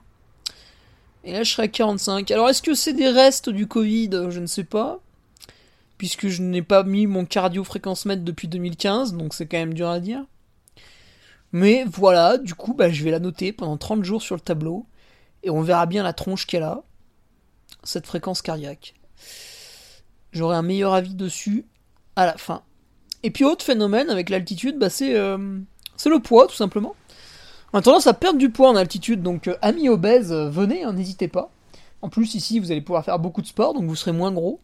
Et 1.25 1.33
là 1.33 1.43
je 1.43 1.53
serais 1.53 1.65
à 1.65 1.69
45. 1.69 2.31
Alors 2.31 2.49
est-ce 2.49 2.63
que 2.63 2.75
c'est 2.75 2.93
des 2.93 3.09
restes 3.09 3.51
du 3.51 3.67
Covid? 3.67 4.11
Je 4.31 4.41
ne 4.41 4.47
sais 4.47 4.65
pas 4.65 5.01
puisque 6.01 6.29
je 6.29 6.41
n'ai 6.41 6.63
pas 6.63 6.83
mis 6.83 7.07
mon 7.07 7.27
cardio 7.27 7.63
fréquence 7.63 8.07
mètre 8.07 8.23
depuis 8.23 8.49
2015, 8.49 9.13
donc 9.13 9.35
c'est 9.35 9.45
quand 9.45 9.59
même 9.59 9.75
dur 9.75 9.91
à 9.91 10.01
dire. 10.01 10.25
Mais 11.53 11.85
voilà, 11.87 12.39
du 12.39 12.55
coup, 12.55 12.73
bah, 12.73 12.89
je 12.89 13.05
vais 13.05 13.11
la 13.11 13.19
noter 13.19 13.53
pendant 13.53 13.77
30 13.77 14.03
jours 14.03 14.23
sur 14.23 14.35
le 14.35 14.41
tableau, 14.41 14.87
et 15.43 15.51
on 15.51 15.61
verra 15.61 15.85
bien 15.85 16.03
la 16.03 16.15
tronche 16.15 16.47
qu'elle 16.47 16.63
a, 16.63 16.85
cette 17.83 18.07
fréquence 18.07 18.41
cardiaque. 18.41 18.95
J'aurai 20.33 20.57
un 20.57 20.63
meilleur 20.63 20.95
avis 20.95 21.15
dessus 21.15 21.67
à 22.17 22.25
la 22.25 22.39
fin. 22.39 22.63
Et 23.23 23.31
puis 23.31 23.45
autre 23.45 23.67
phénomène 23.67 24.09
avec 24.09 24.31
l'altitude, 24.31 24.79
bah, 24.79 24.89
c'est 24.89 25.15
euh, 25.15 25.37
le 25.37 26.19
poids 26.19 26.47
tout 26.47 26.57
simplement. 26.57 26.97
On 27.75 27.79
a 27.79 27.83
tendance 27.83 28.07
à 28.07 28.15
perdre 28.15 28.39
du 28.39 28.49
poids 28.49 28.71
en 28.71 28.77
altitude, 28.77 29.21
donc 29.23 29.49
euh, 29.49 29.57
amis 29.61 29.91
obèses, 29.91 30.33
euh, 30.33 30.49
venez, 30.49 30.83
hein, 30.83 30.95
n'hésitez 30.95 31.29
pas. 31.29 31.51
En 32.01 32.09
plus 32.09 32.35
ici 32.35 32.59
vous 32.59 32.71
allez 32.71 32.81
pouvoir 32.81 33.05
faire 33.05 33.19
beaucoup 33.19 33.43
de 33.43 33.47
sport, 33.47 33.75
donc 33.75 33.85
vous 33.85 33.97
serez 33.97 34.13
moins 34.13 34.33
gros. 34.33 34.63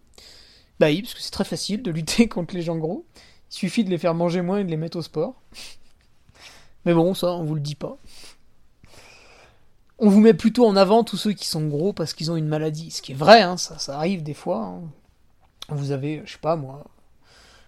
Bah 0.79 0.87
oui, 0.87 1.03
parce 1.03 1.15
que 1.15 1.21
c'est 1.21 1.31
très 1.31 1.45
facile 1.45 1.83
de 1.83 1.91
lutter 1.91 2.29
contre 2.29 2.55
les 2.55 2.63
gens 2.63 2.77
gros. 2.77 3.07
Il 3.51 3.55
suffit 3.55 3.85
de 3.85 3.91
les 3.91 3.99
faire 3.99 4.15
manger 4.15 4.43
moins 4.43 4.59
et 4.59 4.65
de 4.65 4.71
les 4.71 4.77
mettre 4.77 4.99
au 4.99 5.03
sport. 5.03 5.35
Mais 6.85 6.95
bon, 6.95 7.15
ça, 7.15 7.29
on 7.29 7.45
vous 7.45 7.55
le 7.55 7.61
dit 7.61 7.75
pas. 7.75 7.99
On 9.99 10.09
vous 10.09 10.21
met 10.21 10.35
plutôt 10.35 10.67
en 10.67 10.77
avant 10.77 11.05
tous 11.05 11.17
ceux 11.17 11.33
qui 11.33 11.47
sont 11.47 11.67
gros 11.67 11.93
parce 11.93 12.13
qu'ils 12.13 12.31
ont 12.31 12.37
une 12.37 12.49
maladie. 12.49 12.91
Ce 12.91 13.01
qui 13.01 13.13
est 13.13 13.17
vrai, 13.17 13.41
hein, 13.41 13.57
ça, 13.57 13.97
arrive 13.97 14.23
des 14.23 14.35
fois. 14.35 14.65
Hein. 14.65 14.83
Vous 15.69 15.91
avez, 15.91 16.23
je 16.25 16.33
sais 16.33 16.39
pas 16.39 16.55
moi, 16.55 16.85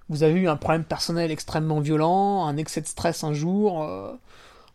vous 0.08 0.22
avez 0.22 0.40
eu 0.40 0.48
un 0.48 0.56
problème 0.56 0.84
personnel 0.84 1.30
extrêmement 1.30 1.80
violent, 1.80 2.46
un 2.46 2.56
excès 2.56 2.80
de 2.80 2.86
stress 2.86 3.24
un 3.24 3.32
jour, 3.34 3.82
euh, 3.82 4.12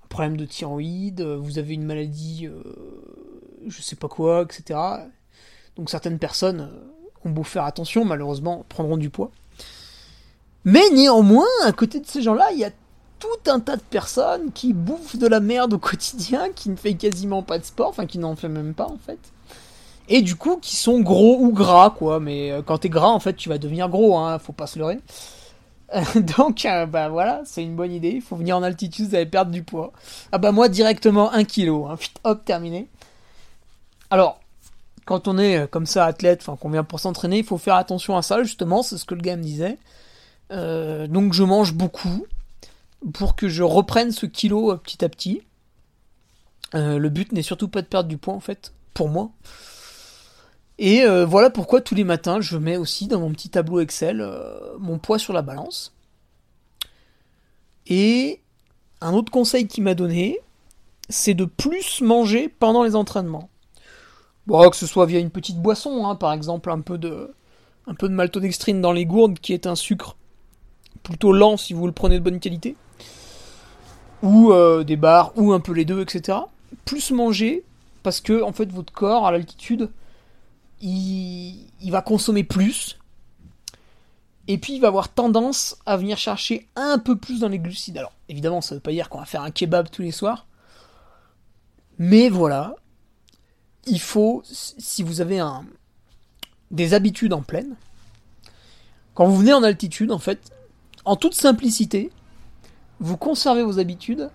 un 0.03 0.07
problème 0.07 0.35
de 0.35 0.45
thyroïde, 0.45 1.21
vous 1.21 1.57
avez 1.57 1.73
une 1.73 1.85
maladie, 1.85 2.47
euh, 2.47 2.61
je 3.67 3.81
sais 3.81 3.95
pas 3.95 4.09
quoi, 4.09 4.43
etc. 4.43 4.79
Donc 5.75 5.89
certaines 5.89 6.19
personnes 6.19 6.69
euh, 6.71 6.92
ont 7.25 7.29
beau 7.29 7.43
faire 7.43 7.65
attention, 7.65 8.05
malheureusement, 8.05 8.65
prendront 8.69 8.97
du 8.97 9.09
poids. 9.09 9.31
Mais 10.65 10.89
néanmoins, 10.91 11.45
à 11.65 11.71
côté 11.71 11.99
de 11.99 12.07
ces 12.07 12.21
gens-là, 12.21 12.51
il 12.53 12.59
y 12.59 12.65
a 12.65 12.71
tout 13.19 13.51
un 13.51 13.59
tas 13.59 13.77
de 13.77 13.81
personnes 13.81 14.51
qui 14.53 14.73
bouffent 14.73 15.17
de 15.17 15.27
la 15.27 15.39
merde 15.39 15.73
au 15.73 15.77
quotidien, 15.77 16.49
qui 16.53 16.69
ne 16.69 16.75
fait 16.75 16.93
quasiment 16.93 17.43
pas 17.43 17.57
de 17.59 17.65
sport, 17.65 17.89
enfin 17.89 18.05
qui 18.05 18.17
n'en 18.17 18.35
fait 18.35 18.49
même 18.49 18.73
pas 18.73 18.87
en 18.87 18.97
fait. 18.97 19.19
Et 20.09 20.21
du 20.21 20.35
coup, 20.35 20.57
qui 20.57 20.75
sont 20.75 20.99
gros 20.99 21.37
ou 21.39 21.51
gras, 21.53 21.89
quoi. 21.89 22.19
Mais 22.19 22.51
euh, 22.51 22.61
quand 22.61 22.79
t'es 22.79 22.89
gras, 22.89 23.07
en 23.07 23.19
fait, 23.19 23.35
tu 23.35 23.49
vas 23.49 23.57
devenir 23.57 23.87
gros, 23.89 24.17
hein, 24.17 24.37
faut 24.39 24.51
pas 24.51 24.67
se 24.67 24.77
leurrer. 24.77 24.99
Donc, 26.37 26.65
euh, 26.65 26.85
bah 26.85 27.09
voilà, 27.09 27.41
c'est 27.45 27.63
une 27.63 27.75
bonne 27.75 27.91
idée. 27.91 28.11
Il 28.11 28.21
faut 28.21 28.35
venir 28.35 28.57
en 28.57 28.63
altitude, 28.63 29.07
vous 29.07 29.15
allez 29.15 29.25
perdre 29.25 29.51
du 29.51 29.63
poids. 29.63 29.93
Ah 30.31 30.37
bah 30.37 30.51
moi, 30.51 30.67
directement 30.67 31.31
1 31.31 31.45
kg. 31.45 31.69
Hein. 31.87 31.95
Hop, 32.23 32.43
terminé. 32.43 32.89
Alors, 34.09 34.39
quand 35.05 35.27
on 35.27 35.37
est 35.37 35.57
euh, 35.57 35.67
comme 35.67 35.85
ça 35.85 36.05
athlète, 36.05 36.41
enfin 36.41 36.55
qu'on 36.55 36.69
vient 36.69 36.83
pour 36.83 36.99
s'entraîner, 36.99 37.39
il 37.39 37.43
faut 37.43 37.57
faire 37.57 37.75
attention 37.75 38.17
à 38.17 38.21
ça, 38.21 38.43
justement, 38.43 38.83
c'est 38.83 38.97
ce 38.97 39.05
que 39.05 39.15
le 39.15 39.21
gars 39.21 39.35
me 39.35 39.43
disait. 39.43 39.77
donc 40.49 41.33
je 41.33 41.43
mange 41.43 41.73
beaucoup 41.73 42.25
pour 43.13 43.35
que 43.35 43.49
je 43.49 43.63
reprenne 43.63 44.11
ce 44.11 44.25
kilo 44.25 44.77
petit 44.77 45.03
à 45.03 45.09
petit. 45.09 45.41
le 46.73 47.09
but 47.09 47.31
n'est 47.31 47.41
surtout 47.41 47.67
pas 47.67 47.81
de 47.81 47.87
perdre 47.87 48.09
du 48.09 48.17
poids 48.17 48.33
en 48.33 48.39
fait, 48.39 48.73
pour 48.93 49.09
moi. 49.09 49.31
Et 50.79 51.03
euh, 51.03 51.25
voilà 51.25 51.49
pourquoi 51.49 51.81
tous 51.81 51.95
les 51.95 52.03
matins, 52.03 52.41
je 52.41 52.57
mets 52.57 52.77
aussi 52.77 53.07
dans 53.07 53.19
mon 53.19 53.31
petit 53.31 53.49
tableau 53.49 53.79
Excel 53.79 54.21
euh, 54.21 54.77
mon 54.79 54.97
poids 54.97 55.19
sur 55.19 55.33
la 55.33 55.41
balance. 55.41 55.93
Et 57.87 58.41
un 59.01 59.13
autre 59.13 59.31
conseil 59.31 59.67
qu'il 59.67 59.83
m'a 59.83 59.93
donné, 59.93 60.39
c'est 61.09 61.33
de 61.33 61.45
plus 61.45 62.01
manger 62.01 62.49
pendant 62.49 62.83
les 62.83 62.95
entraînements. 62.95 63.49
Bon, 64.47 64.69
que 64.69 64.75
ce 64.75 64.87
soit 64.87 65.05
via 65.05 65.19
une 65.19 65.29
petite 65.29 65.57
boisson, 65.57 66.05
hein, 66.05 66.15
par 66.15 66.33
exemple 66.33 66.69
un 66.69 66.81
peu 66.81 66.97
de, 66.97 67.33
un 67.87 67.93
peu 67.93 68.09
de 68.09 68.13
maltodextrine 68.13 68.81
dans 68.81 68.91
les 68.91 69.05
gourdes, 69.05 69.39
qui 69.39 69.53
est 69.53 69.67
un 69.67 69.75
sucre 69.75 70.17
plutôt 71.01 71.31
lent 71.31 71.57
si 71.57 71.73
vous 71.73 71.85
le 71.85 71.93
prenez 71.93 72.19
de 72.19 72.23
bonne 72.23 72.39
qualité, 72.39 72.75
ou 74.21 74.51
euh, 74.51 74.83
des 74.83 74.97
bars, 74.97 75.31
ou 75.35 75.53
un 75.53 75.59
peu 75.59 75.73
les 75.73 75.85
deux, 75.85 76.01
etc. 76.01 76.39
Plus 76.85 77.11
manger, 77.11 77.63
parce 78.03 78.21
que 78.21 78.41
en 78.41 78.51
fait 78.51 78.71
votre 78.71 78.91
corps 78.93 79.25
à 79.25 79.31
l'altitude 79.31 79.89
il, 80.83 81.91
va 81.91 82.01
consommer 82.01 82.43
plus. 82.43 82.99
Et 84.47 84.57
puis 84.57 84.73
il 84.75 84.81
va 84.81 84.89
avoir 84.89 85.09
tendance 85.09 85.77
à 85.85 85.95
venir 85.95 86.17
chercher 86.17 86.67
un 86.75 86.99
peu 86.99 87.15
plus 87.15 87.39
dans 87.39 87.47
les 87.47 87.59
glucides. 87.59 87.97
Alors 87.97 88.11
évidemment, 88.27 88.61
ça 88.61 88.75
ne 88.75 88.79
veut 88.79 88.83
pas 88.83 88.91
dire 88.91 89.09
qu'on 89.09 89.19
va 89.19 89.25
faire 89.25 89.43
un 89.43 89.51
kebab 89.51 89.89
tous 89.89 90.01
les 90.01 90.11
soirs. 90.11 90.45
Mais 91.99 92.27
voilà, 92.27 92.75
il 93.85 93.99
faut, 93.99 94.41
si 94.45 95.03
vous 95.03 95.21
avez 95.21 95.39
un, 95.39 95.65
des 96.71 96.93
habitudes 96.93 97.33
en 97.33 97.41
pleine, 97.41 97.75
quand 99.13 99.25
vous 99.25 99.37
venez 99.37 99.53
en 99.53 99.63
altitude, 99.63 100.11
en 100.11 100.19
fait, 100.19 100.51
en 101.05 101.15
toute 101.15 101.35
simplicité, 101.35 102.11
vous 102.99 103.17
conservez 103.17 103.63
vos 103.63 103.79
habitudes 103.79 104.29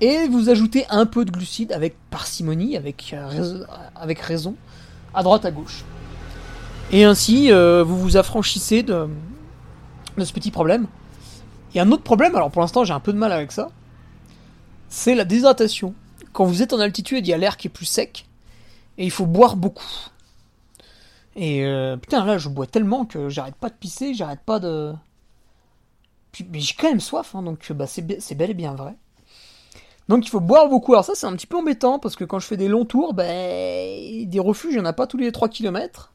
et 0.00 0.28
vous 0.28 0.48
ajoutez 0.48 0.86
un 0.88 1.06
peu 1.06 1.24
de 1.24 1.30
glucides 1.30 1.72
avec 1.72 1.96
parcimonie, 2.10 2.76
avec, 2.76 3.14
euh, 3.14 3.64
raison 4.20 4.56
à 5.12 5.22
droite 5.22 5.44
à 5.44 5.50
gauche. 5.50 5.84
Et 6.92 7.04
ainsi, 7.04 7.50
euh, 7.50 7.82
vous 7.82 7.98
vous 7.98 8.16
affranchissez 8.16 8.82
de, 8.82 9.08
de 10.16 10.24
ce 10.24 10.32
petit 10.32 10.50
problème. 10.50 10.86
Et 11.74 11.80
un 11.80 11.90
autre 11.90 12.02
problème, 12.02 12.36
alors 12.36 12.50
pour 12.50 12.62
l'instant 12.62 12.84
j'ai 12.84 12.92
un 12.92 13.00
peu 13.00 13.12
de 13.12 13.18
mal 13.18 13.32
avec 13.32 13.50
ça, 13.50 13.68
c'est 14.88 15.14
la 15.14 15.24
déshydratation. 15.24 15.94
Quand 16.32 16.44
vous 16.44 16.62
êtes 16.62 16.72
en 16.72 16.78
altitude, 16.78 17.26
il 17.26 17.30
y 17.30 17.32
a 17.32 17.38
l'air 17.38 17.56
qui 17.56 17.68
est 17.68 17.70
plus 17.70 17.86
sec, 17.86 18.26
et 18.98 19.04
il 19.04 19.10
faut 19.10 19.26
boire 19.26 19.56
beaucoup. 19.56 19.84
Et 21.36 21.64
euh, 21.64 21.96
putain, 21.96 22.24
là 22.24 22.38
je 22.38 22.48
bois 22.48 22.66
tellement 22.66 23.04
que 23.04 23.28
j'arrête 23.28 23.56
pas 23.56 23.68
de 23.68 23.74
pisser, 23.74 24.14
j'arrête 24.14 24.42
pas 24.44 24.60
de. 24.60 24.92
Puis, 26.32 26.46
mais 26.50 26.60
j'ai 26.60 26.74
quand 26.74 26.88
même 26.88 27.00
soif, 27.00 27.34
hein, 27.34 27.42
donc 27.42 27.70
bah, 27.72 27.86
c'est 27.86 28.02
bel 28.02 28.50
et 28.50 28.54
bien 28.54 28.74
vrai. 28.74 28.94
Donc 30.08 30.26
il 30.26 30.30
faut 30.30 30.40
boire 30.40 30.68
beaucoup. 30.68 30.92
Alors 30.92 31.04
ça 31.04 31.14
c'est 31.14 31.26
un 31.26 31.32
petit 31.32 31.46
peu 31.46 31.56
embêtant 31.56 31.98
parce 31.98 32.16
que 32.16 32.24
quand 32.24 32.38
je 32.38 32.46
fais 32.46 32.56
des 32.56 32.68
longs 32.68 32.84
tours, 32.84 33.14
ben, 33.14 34.28
des 34.28 34.40
refuges, 34.40 34.74
il 34.74 34.76
n'y 34.76 34.82
en 34.82 34.86
a 34.86 34.92
pas 34.92 35.06
tous 35.06 35.16
les 35.16 35.32
3 35.32 35.48
km. 35.48 36.12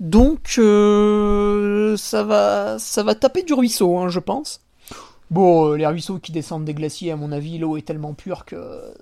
Donc 0.00 0.56
euh, 0.58 1.96
ça, 1.96 2.24
va, 2.24 2.78
ça 2.78 3.02
va 3.02 3.14
taper 3.14 3.42
du 3.42 3.54
ruisseau, 3.54 3.98
hein, 3.98 4.08
je 4.08 4.20
pense. 4.20 4.60
Bon, 5.30 5.70
euh, 5.72 5.76
les 5.76 5.86
ruisseaux 5.86 6.18
qui 6.18 6.32
descendent 6.32 6.64
des 6.64 6.74
glaciers, 6.74 7.12
à 7.12 7.16
mon 7.16 7.32
avis, 7.32 7.58
l'eau 7.58 7.76
est 7.76 7.86
tellement 7.86 8.12
pure 8.12 8.44
que 8.44 8.94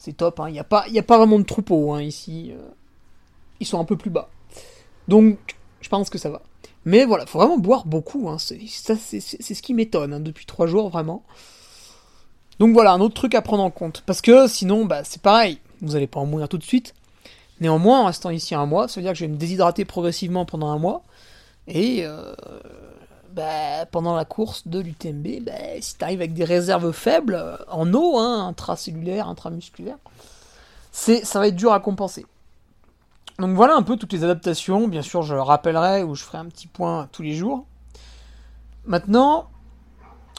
c'est 0.00 0.14
top. 0.14 0.40
Hein. 0.40 0.48
Il 0.48 0.52
n'y 0.52 0.58
a, 0.58 0.64
pas, 0.64 0.86
a 0.92 1.02
pas 1.02 1.18
vraiment 1.18 1.38
de 1.38 1.44
troupeaux 1.44 1.92
hein, 1.92 2.02
ici. 2.02 2.52
Euh. 2.52 2.70
Ils 3.60 3.66
sont 3.66 3.78
un 3.78 3.84
peu 3.84 3.96
plus 3.96 4.10
bas. 4.10 4.30
Donc 5.06 5.36
je 5.82 5.88
pense 5.88 6.10
que 6.10 6.18
ça 6.18 6.30
va. 6.30 6.42
Mais 6.86 7.04
voilà, 7.04 7.26
faut 7.26 7.38
vraiment 7.38 7.58
boire 7.58 7.84
beaucoup. 7.84 8.26
C'est, 8.38 8.58
c'est, 8.66 9.20
ce 9.20 9.62
qui 9.62 9.74
m'étonne 9.74 10.22
depuis 10.22 10.46
3 10.46 10.66
jours, 10.66 10.88
vraiment. 10.88 11.22
Donc 12.58 12.72
voilà, 12.72 12.92
un 12.92 13.00
autre 13.00 13.14
truc 13.14 13.34
à 13.34 13.42
prendre 13.42 13.62
en 13.62 13.70
compte. 13.70 14.02
Parce 14.06 14.22
que 14.22 14.48
sinon, 14.48 14.86
bah, 14.86 15.04
c'est 15.04 15.20
pareil, 15.20 15.58
vous 15.82 15.92
n'allez 15.92 16.06
pas 16.06 16.20
en 16.20 16.26
mourir 16.26 16.48
tout 16.48 16.58
de 16.58 16.64
suite. 16.64 16.94
Néanmoins, 17.60 18.00
en 18.00 18.06
restant 18.06 18.30
ici 18.30 18.54
un 18.54 18.64
mois, 18.64 18.88
ça 18.88 18.98
veut 18.98 19.04
dire 19.04 19.12
que 19.12 19.18
je 19.18 19.26
vais 19.26 19.30
me 19.30 19.36
déshydrater 19.36 19.84
progressivement 19.84 20.46
pendant 20.46 20.68
un 20.68 20.78
mois. 20.78 21.02
Et 21.68 22.06
euh, 22.06 22.34
bah, 23.34 23.86
pendant 23.90 24.14
la 24.14 24.24
course 24.24 24.66
de 24.66 24.80
l'UTMB, 24.80 25.44
bah, 25.44 25.52
si 25.80 25.96
tu 25.96 26.04
arrives 26.04 26.20
avec 26.20 26.34
des 26.34 26.44
réserves 26.44 26.92
faibles, 26.92 27.34
euh, 27.34 27.56
en 27.68 27.92
eau, 27.94 28.18
hein, 28.18 28.46
intracellulaire, 28.48 29.28
intramusculaire, 29.28 29.98
c'est, 30.92 31.24
ça 31.24 31.38
va 31.38 31.48
être 31.48 31.56
dur 31.56 31.72
à 31.72 31.80
compenser. 31.80 32.26
Donc 33.38 33.56
voilà 33.56 33.74
un 33.74 33.82
peu 33.82 33.96
toutes 33.96 34.12
les 34.12 34.24
adaptations. 34.24 34.88
Bien 34.88 35.02
sûr, 35.02 35.22
je 35.22 35.34
rappellerai 35.34 36.02
ou 36.02 36.14
je 36.14 36.24
ferai 36.24 36.38
un 36.38 36.46
petit 36.46 36.66
point 36.66 37.08
tous 37.12 37.22
les 37.22 37.32
jours. 37.32 37.64
Maintenant, 38.84 39.48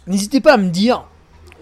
n'hésitez 0.08 0.42
pas 0.42 0.54
à 0.54 0.58
me 0.58 0.70
dire 0.70 1.06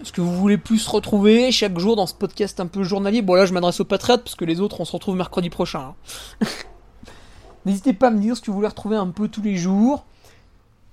est-ce 0.02 0.12
que 0.12 0.20
vous 0.20 0.34
voulez 0.34 0.58
plus 0.58 0.86
retrouver 0.86 1.52
chaque 1.52 1.78
jour 1.78 1.94
dans 1.94 2.06
ce 2.06 2.14
podcast 2.14 2.58
un 2.58 2.66
peu 2.66 2.82
journalier 2.84 3.20
Bon 3.20 3.34
là 3.34 3.44
je 3.44 3.52
m'adresse 3.52 3.80
aux 3.80 3.84
patriotes 3.84 4.22
parce 4.22 4.34
que 4.34 4.46
les 4.46 4.60
autres 4.60 4.80
on 4.80 4.86
se 4.86 4.92
retrouve 4.92 5.14
mercredi 5.14 5.50
prochain. 5.50 5.94
Hein. 6.42 6.46
N'hésitez 7.66 7.92
pas 7.92 8.08
à 8.08 8.10
me 8.10 8.18
dire 8.18 8.36
ce 8.36 8.40
que 8.40 8.50
vous 8.50 8.56
voulez 8.56 8.68
retrouver 8.68 8.96
un 8.96 9.08
peu 9.08 9.28
tous 9.28 9.42
les 9.42 9.56
jours. 9.56 10.06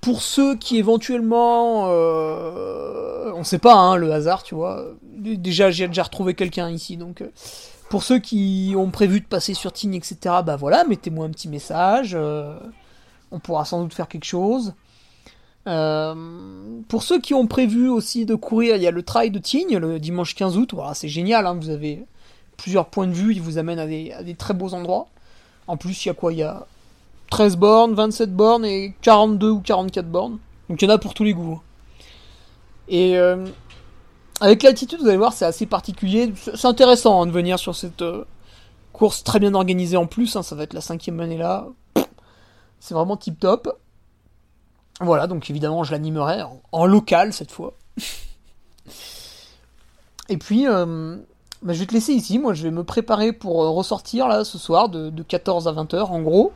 Pour 0.00 0.22
ceux 0.22 0.56
qui 0.56 0.78
éventuellement... 0.78 1.86
Euh, 1.88 3.32
on 3.34 3.44
sait 3.44 3.58
pas, 3.58 3.74
hein, 3.74 3.96
le 3.96 4.12
hasard, 4.12 4.42
tu 4.42 4.54
vois. 4.54 4.84
Déjà 5.02 5.70
j'ai 5.70 5.88
déjà 5.88 6.04
retrouvé 6.04 6.34
quelqu'un 6.34 6.70
ici, 6.70 6.96
donc... 6.96 7.22
Euh, 7.22 7.30
pour 7.88 8.02
ceux 8.02 8.18
qui 8.18 8.74
ont 8.76 8.90
prévu 8.90 9.20
de 9.20 9.24
passer 9.24 9.54
sur 9.54 9.72
Tignes, 9.72 9.94
etc., 9.94 10.18
bah 10.44 10.56
voilà, 10.56 10.84
mettez-moi 10.84 11.24
un 11.24 11.30
petit 11.30 11.48
message. 11.48 12.12
Euh, 12.14 12.58
on 13.30 13.38
pourra 13.38 13.64
sans 13.64 13.82
doute 13.82 13.94
faire 13.94 14.08
quelque 14.08 14.26
chose. 14.26 14.74
Euh, 15.66 16.14
pour 16.88 17.02
ceux 17.02 17.20
qui 17.20 17.34
ont 17.34 17.46
prévu 17.46 17.88
aussi 17.88 18.26
de 18.26 18.34
courir, 18.34 18.76
il 18.76 18.82
y 18.82 18.86
a 18.86 18.90
le 18.90 19.02
trail 19.02 19.30
de 19.30 19.38
Tignes 19.38 19.78
le 19.78 19.98
dimanche 19.98 20.34
15 20.34 20.56
août. 20.56 20.70
Voilà, 20.74 20.94
c'est 20.94 21.08
génial, 21.08 21.46
hein, 21.46 21.54
vous 21.54 21.70
avez 21.70 22.04
plusieurs 22.56 22.86
points 22.86 23.06
de 23.06 23.12
vue, 23.12 23.32
il 23.32 23.40
vous 23.40 23.58
amène 23.58 23.78
à 23.78 23.86
des, 23.86 24.34
très 24.36 24.54
beaux 24.54 24.74
endroits. 24.74 25.08
En 25.66 25.76
plus, 25.76 26.04
il 26.04 26.08
y 26.08 26.10
a 26.10 26.14
quoi? 26.14 26.32
Il 26.32 26.38
y 26.38 26.42
a 26.42 26.66
13 27.30 27.56
bornes, 27.56 27.94
27 27.94 28.34
bornes 28.34 28.64
et 28.64 28.94
42 29.02 29.50
ou 29.50 29.60
44 29.60 30.06
bornes. 30.06 30.38
Donc 30.68 30.82
il 30.82 30.88
y 30.88 30.90
en 30.90 30.94
a 30.94 30.98
pour 30.98 31.14
tous 31.14 31.24
les 31.24 31.34
goûts. 31.34 31.60
Et 32.88 33.18
euh, 33.18 33.46
avec 34.40 34.62
l'altitude, 34.62 35.00
vous 35.00 35.08
allez 35.08 35.16
voir, 35.16 35.32
c'est 35.32 35.44
assez 35.44 35.66
particulier. 35.66 36.32
C'est 36.36 36.66
intéressant 36.66 37.22
hein, 37.22 37.26
de 37.26 37.32
venir 37.32 37.58
sur 37.58 37.74
cette 37.74 38.02
euh, 38.02 38.24
course 38.92 39.24
très 39.24 39.40
bien 39.40 39.54
organisée 39.54 39.96
en 39.96 40.06
plus. 40.06 40.36
Hein, 40.36 40.42
ça 40.42 40.54
va 40.54 40.62
être 40.62 40.74
la 40.74 40.80
cinquième 40.80 41.20
année 41.20 41.38
là. 41.38 41.66
C'est 42.80 42.94
vraiment 42.94 43.16
tip 43.16 43.38
top. 43.38 43.78
Voilà, 45.00 45.26
donc 45.26 45.48
évidemment, 45.50 45.84
je 45.84 45.92
l'animerai 45.92 46.42
en, 46.72 46.86
local 46.86 47.32
cette 47.32 47.52
fois. 47.52 47.74
Et 50.28 50.36
puis, 50.36 50.66
euh, 50.66 51.16
bah, 51.62 51.72
je 51.72 51.78
vais 51.78 51.86
te 51.86 51.94
laisser 51.94 52.12
ici. 52.12 52.38
Moi, 52.38 52.54
je 52.54 52.62
vais 52.62 52.70
me 52.70 52.84
préparer 52.84 53.32
pour 53.32 53.56
ressortir 53.56 54.28
là 54.28 54.44
ce 54.44 54.58
soir 54.58 54.88
de, 54.88 55.22
14 55.22 55.68
à 55.68 55.72
20h 55.72 56.04
en 56.04 56.20
gros. 56.20 56.52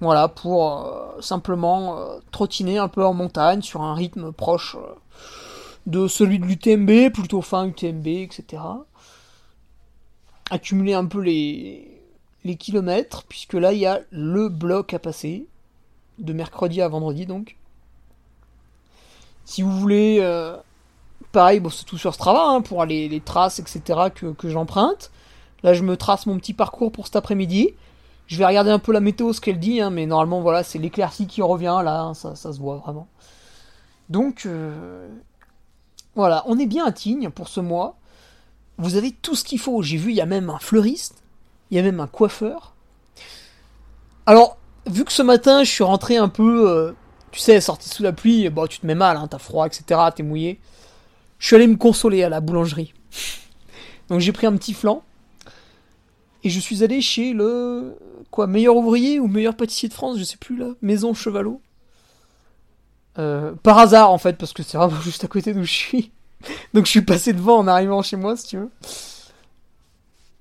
Voilà, 0.00 0.28
pour 0.28 0.86
euh, 0.86 1.20
simplement 1.20 1.98
trottiner 2.30 2.78
un 2.78 2.88
peu 2.88 3.04
en 3.04 3.12
montagne 3.12 3.60
sur 3.60 3.82
un 3.82 3.94
rythme 3.94 4.32
proche 4.32 4.76
de 5.86 6.08
celui 6.08 6.38
de 6.38 6.46
l'UTMB, 6.46 7.12
plutôt 7.12 7.42
fin 7.42 7.66
UTMB, 7.66 8.06
etc. 8.06 8.62
Accumuler 10.50 10.94
un 10.94 11.06
peu 11.06 11.20
les, 11.20 11.86
kilomètres, 12.58 13.24
puisque 13.28 13.54
là, 13.54 13.72
il 13.72 13.80
y 13.80 13.86
a 13.86 14.00
le 14.10 14.48
bloc 14.48 14.94
à 14.94 14.98
passer 14.98 15.46
de 16.18 16.32
mercredi 16.32 16.82
à 16.82 16.88
vendredi 16.88 17.24
donc. 17.26 17.56
Si 19.44 19.62
vous 19.62 19.72
voulez, 19.72 20.18
euh, 20.20 20.56
pareil, 21.32 21.60
c'est 21.70 21.84
tout 21.84 21.98
sur 21.98 22.14
Strava 22.14 22.44
hein, 22.44 22.60
pour 22.60 22.84
les, 22.84 23.08
les, 23.08 23.20
traces, 23.20 23.58
etc. 23.58 24.10
que, 24.14 24.48
j'emprunte. 24.48 25.10
Là, 25.62 25.74
je 25.74 25.82
me 25.82 25.96
trace 25.96 26.26
mon 26.26 26.38
petit 26.38 26.54
parcours 26.54 26.92
pour 26.92 27.06
cet 27.06 27.16
après-midi. 27.16 27.74
Je 28.30 28.38
vais 28.38 28.46
regarder 28.46 28.70
un 28.70 28.78
peu 28.78 28.92
la 28.92 29.00
météo, 29.00 29.32
ce 29.32 29.40
qu'elle 29.40 29.58
dit, 29.58 29.80
hein, 29.80 29.90
mais 29.90 30.06
normalement, 30.06 30.40
voilà, 30.40 30.62
c'est 30.62 30.78
l'éclaircie 30.78 31.26
qui 31.26 31.42
revient 31.42 31.80
là, 31.84 32.02
hein, 32.02 32.14
ça, 32.14 32.36
se 32.36 32.60
voit 32.60 32.76
vraiment. 32.76 33.08
Donc, 34.08 34.46
euh, 34.46 35.08
voilà, 36.14 36.44
on 36.46 36.56
est 36.56 36.66
bien 36.66 36.84
à 36.84 36.92
Tignes 36.92 37.30
pour 37.30 37.48
ce 37.48 37.58
mois. 37.58 37.96
Vous 38.78 38.94
avez 38.94 39.10
tout 39.10 39.34
ce 39.34 39.42
qu'il 39.42 39.58
faut. 39.58 39.82
J'ai 39.82 39.96
vu, 39.96 40.10
il 40.10 40.16
y 40.16 40.20
a 40.20 40.26
même 40.26 40.48
un 40.48 40.60
fleuriste, 40.60 41.24
il 41.72 41.76
y 41.76 41.80
a 41.80 41.82
même 41.82 41.98
un 41.98 42.06
coiffeur. 42.06 42.76
Alors, 44.26 44.58
vu 44.86 45.04
que 45.04 45.12
ce 45.12 45.22
matin 45.22 45.64
je 45.64 45.70
suis 45.70 45.82
rentré 45.82 46.16
un 46.16 46.28
peu 46.28 46.70
euh, 46.70 46.92
tu 47.32 47.40
sais, 47.40 47.60
sorti 47.60 47.88
sous 47.88 48.04
la 48.04 48.12
pluie, 48.12 48.48
bon, 48.48 48.68
tu 48.68 48.78
te 48.78 48.86
mets 48.86 48.94
mal, 48.94 49.16
hein, 49.16 49.26
t'as 49.28 49.38
froid, 49.38 49.66
etc., 49.66 50.00
t'es 50.14 50.22
mouillé. 50.22 50.60
Je 51.40 51.48
suis 51.48 51.56
allé 51.56 51.66
me 51.66 51.76
consoler 51.76 52.22
à 52.22 52.28
la 52.28 52.40
boulangerie. 52.40 52.94
Donc 54.08 54.20
j'ai 54.20 54.30
pris 54.30 54.46
un 54.46 54.56
petit 54.56 54.72
flan. 54.72 55.02
Et 56.42 56.50
je 56.50 56.60
suis 56.60 56.82
allé 56.82 57.00
chez 57.00 57.32
le. 57.32 57.96
Quoi, 58.30 58.46
meilleur 58.46 58.76
ouvrier 58.76 59.18
ou 59.18 59.26
meilleur 59.26 59.56
pâtissier 59.56 59.88
de 59.88 59.94
France, 59.94 60.18
je 60.18 60.24
sais 60.24 60.36
plus 60.36 60.56
là. 60.56 60.68
Maison 60.82 61.14
Chevalot. 61.14 61.60
Euh, 63.18 63.52
par 63.62 63.78
hasard 63.78 64.10
en 64.10 64.18
fait, 64.18 64.34
parce 64.38 64.52
que 64.52 64.62
c'est 64.62 64.78
vraiment 64.78 65.00
juste 65.02 65.24
à 65.24 65.28
côté 65.28 65.52
d'où 65.52 65.64
je 65.64 65.72
suis. 65.72 66.12
Donc 66.72 66.86
je 66.86 66.90
suis 66.90 67.02
passé 67.02 67.32
devant 67.32 67.58
en 67.58 67.66
arrivant 67.66 68.02
chez 68.02 68.16
moi, 68.16 68.36
si 68.36 68.46
tu 68.46 68.56
veux. 68.56 68.70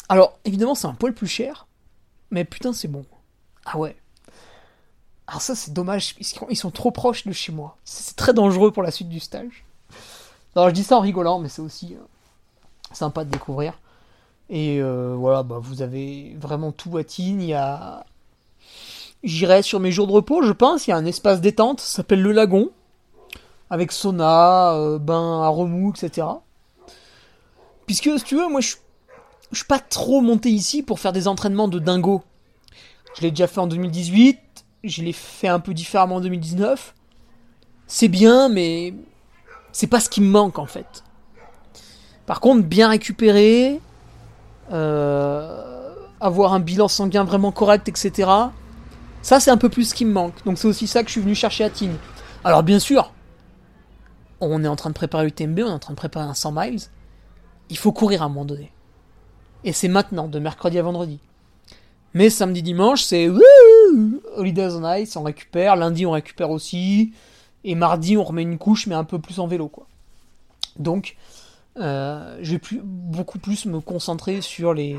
Alors, 0.08 0.40
évidemment, 0.46 0.76
c'est 0.76 0.88
un 0.88 0.94
poil 0.94 1.14
plus 1.14 1.28
cher. 1.28 1.68
Mais 2.32 2.46
putain, 2.46 2.74
c'est 2.74 2.88
bon. 2.88 3.06
Ah 3.66 3.78
ouais. 3.78 3.96
Alors 5.28 5.42
ça, 5.42 5.56
c'est 5.56 5.74
dommage. 5.74 6.16
Ils 6.50 6.58
sont 6.58 6.72
trop 6.72 6.92
proches 6.92 7.26
de 7.26 7.32
chez 7.32 7.52
moi. 7.52 7.78
C'est 7.86 8.16
très 8.16 8.34
dangereux 8.34 8.72
pour 8.72 8.84
la 8.84 8.92
suite 8.92 9.10
du 9.10 9.20
stage. 9.20 9.66
Alors 10.56 10.70
je 10.70 10.74
dis 10.74 10.84
ça 10.84 10.98
en 10.98 11.02
rigolant, 11.02 11.40
mais 11.40 11.50
c'est 11.50 11.62
aussi 11.62 11.94
euh, 11.94 12.04
sympa 12.92 13.24
de 13.24 13.30
découvrir. 13.30 13.80
Et 14.50 14.82
euh, 14.82 15.16
voilà, 15.16 15.44
bah, 15.44 15.60
vous 15.62 15.82
avez 15.82 16.36
vraiment 16.40 16.72
tout 16.72 16.98
à 16.98 17.04
Tignes. 17.04 17.42
Il. 17.42 17.60
J'irai 19.24 19.62
sur 19.62 19.80
mes 19.80 19.92
jours 19.92 20.08
de 20.08 20.14
repos, 20.14 20.42
je 20.44 20.54
pense. 20.54 20.88
Il 20.88 20.92
y 20.92 20.94
a 20.94 20.98
un 20.98 21.06
espace 21.06 21.42
détente, 21.42 21.82
ça 21.82 21.98
s'appelle 21.98 22.22
le 22.22 22.32
Lagon. 22.32 22.72
Avec 23.70 23.92
sauna, 23.92 24.74
euh, 24.74 24.98
bain 24.98 25.44
à 25.44 25.50
remous, 25.50 25.92
etc. 25.92 26.26
Puisque, 27.86 28.10
si 28.18 28.24
tu 28.24 28.36
veux, 28.36 28.48
moi 28.48 28.62
je, 28.62 28.76
je 29.52 29.58
suis 29.58 29.66
pas 29.66 29.80
trop 29.80 30.22
monté 30.22 30.50
ici 30.50 30.82
pour 30.82 31.00
faire 31.00 31.12
des 31.12 31.28
entraînements 31.28 31.68
de 31.68 31.80
dingo. 31.80 32.24
Je 33.16 33.22
l'ai 33.22 33.32
déjà 33.32 33.48
fait 33.48 33.60
en 33.60 33.68
2018, 33.68 34.40
je 34.84 35.02
l'ai 35.04 35.14
fait 35.14 35.48
un 35.48 35.60
peu 35.60 35.74
différemment 35.74 36.16
en 36.16 36.22
2019. 36.22 36.96
C'est 37.88 38.08
bien, 38.08 38.50
mais 38.50 38.94
c'est 39.72 39.88
pas 39.88 40.00
ce 40.00 40.10
qui 40.10 40.22
me 40.22 40.30
manque 40.30 40.60
en 40.60 40.66
fait. 40.66 41.04
Par 42.26 42.40
contre, 42.40 42.64
bien 42.64 42.90
récupérer, 42.90 43.82
euh, 44.72 45.94
avoir 46.20 46.54
un 46.54 46.60
bilan 46.60 46.88
sanguin 46.88 47.24
vraiment 47.24 47.52
correct, 47.52 47.88
etc. 47.88 48.30
Ça, 49.22 49.40
c'est 49.40 49.52
un 49.52 49.58
peu 49.58 49.70
plus 49.70 49.90
ce 49.90 49.94
qui 49.94 50.06
me 50.06 50.12
manque. 50.12 50.44
Donc 50.46 50.58
c'est 50.58 50.68
aussi 50.68 50.88
ça 50.88 51.02
que 51.02 51.08
je 51.08 51.14
suis 51.14 51.22
venu 51.22 51.36
chercher 51.36 51.64
à 51.64 51.70
Tignes. 51.70 51.98
Alors 52.44 52.64
bien 52.64 52.80
sûr, 52.80 53.12
on 54.42 54.64
est 54.64 54.68
en 54.68 54.76
train 54.76 54.90
de 54.90 54.96
préparer 54.96 55.26
l'UTMB, 55.26 55.60
on 55.60 55.68
est 55.68 55.72
en 55.72 55.80
train 55.80 55.94
de 55.94 55.98
préparer 55.98 56.26
un 56.26 56.34
100 56.34 56.52
miles. 56.52 56.80
Il 57.70 57.78
faut 57.78 57.92
courir 57.92 58.22
à 58.22 58.26
un 58.26 58.30
moment 58.30 58.46
donné. 58.46 58.72
Et 59.64 59.74
c'est 59.74 59.90
maintenant, 59.90 60.28
de 60.28 60.40
mercredi 60.40 60.80
à 60.80 60.84
vendredi. 60.84 61.20
Mais 62.14 62.30
samedi, 62.30 62.64
dimanche, 62.64 63.04
c'est 63.04 63.30
Holidays 64.36 64.74
on 64.74 64.94
Ice, 64.96 65.16
on 65.16 65.24
récupère. 65.24 65.76
Lundi, 65.76 66.06
on 66.06 66.12
récupère 66.12 66.50
aussi. 66.50 67.14
Et 67.64 67.76
mardi, 67.76 68.18
on 68.18 68.24
remet 68.24 68.42
une 68.42 68.58
couche, 68.58 68.88
mais 68.88 68.96
un 68.96 69.04
peu 69.04 69.20
plus 69.20 69.40
en 69.40 69.48
vélo, 69.48 69.68
quoi. 69.68 69.86
Donc, 70.78 71.18
euh, 71.80 72.38
je 72.42 72.52
vais 72.52 72.60
plus, 72.60 72.82
beaucoup 72.84 73.40
plus 73.40 73.66
me 73.66 73.80
concentrer 73.80 74.42
sur 74.42 74.74
les, 74.74 74.98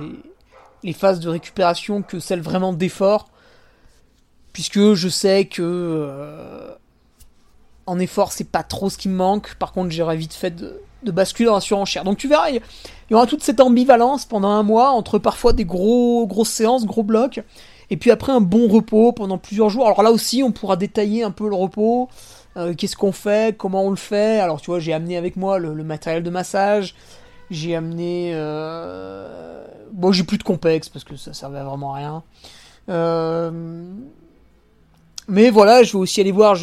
phases 0.94 1.20
de 1.20 1.28
récupération 1.28 2.02
que 2.02 2.20
celles 2.20 2.40
vraiment 2.40 2.72
d'effort, 2.72 3.28
puisque 4.52 4.94
je 4.94 5.08
sais 5.08 5.46
que 5.46 5.62
euh, 5.62 6.70
en 7.86 7.98
effort, 7.98 8.32
c'est 8.32 8.50
pas 8.50 8.62
trop 8.62 8.88
ce 8.90 8.98
qui 8.98 9.08
me 9.08 9.16
manque. 9.16 9.54
Par 9.56 9.72
contre, 9.72 9.90
j'aurais 9.90 10.16
vite 10.16 10.34
fait 10.34 10.50
de, 10.50 10.80
de 11.02 11.10
basculer 11.10 11.46
dans 11.46 11.54
la 11.54 11.60
surenchère. 11.60 12.04
Donc 12.04 12.18
tu 12.18 12.28
verras, 12.28 12.50
il 12.50 12.60
y 13.10 13.14
aura 13.14 13.26
toute 13.26 13.42
cette 13.42 13.60
ambivalence 13.60 14.24
pendant 14.24 14.50
un 14.50 14.62
mois 14.62 14.90
entre 14.90 15.18
parfois 15.18 15.52
des 15.52 15.64
gros 15.64 16.26
grosses 16.26 16.50
séances, 16.50 16.86
gros 16.86 17.02
blocs, 17.02 17.42
et 17.90 17.96
puis 17.96 18.10
après 18.10 18.32
un 18.32 18.40
bon 18.40 18.68
repos 18.68 19.12
pendant 19.12 19.38
plusieurs 19.38 19.68
jours. 19.68 19.86
Alors 19.86 20.02
là 20.02 20.12
aussi, 20.12 20.42
on 20.42 20.52
pourra 20.52 20.76
détailler 20.76 21.22
un 21.22 21.30
peu 21.30 21.48
le 21.48 21.54
repos. 21.54 22.08
Euh, 22.56 22.74
qu'est-ce 22.74 22.96
qu'on 22.96 23.12
fait, 23.12 23.56
comment 23.56 23.84
on 23.84 23.90
le 23.90 23.96
fait? 23.96 24.40
Alors 24.40 24.60
tu 24.60 24.70
vois, 24.70 24.80
j'ai 24.80 24.92
amené 24.92 25.16
avec 25.16 25.36
moi 25.36 25.58
le, 25.58 25.72
matériel 25.84 26.22
de 26.22 26.30
massage, 26.30 26.94
j'ai 27.50 27.76
amené... 27.76 28.32
Euh... 28.34 29.64
Bon, 29.92 30.12
j'ai 30.12 30.24
plus 30.24 30.38
de 30.38 30.42
complexe 30.42 30.88
parce 30.88 31.04
que 31.04 31.16
ça 31.16 31.32
servait 31.32 31.62
vraiment 31.62 31.94
à 31.94 31.98
rien. 31.98 32.22
Euh... 32.88 33.84
Mais 35.28 35.50
voilà, 35.50 35.82
je 35.84 35.92
vais 35.92 35.98
aussi 35.98 36.20
aller 36.20 36.32
voir 36.32 36.56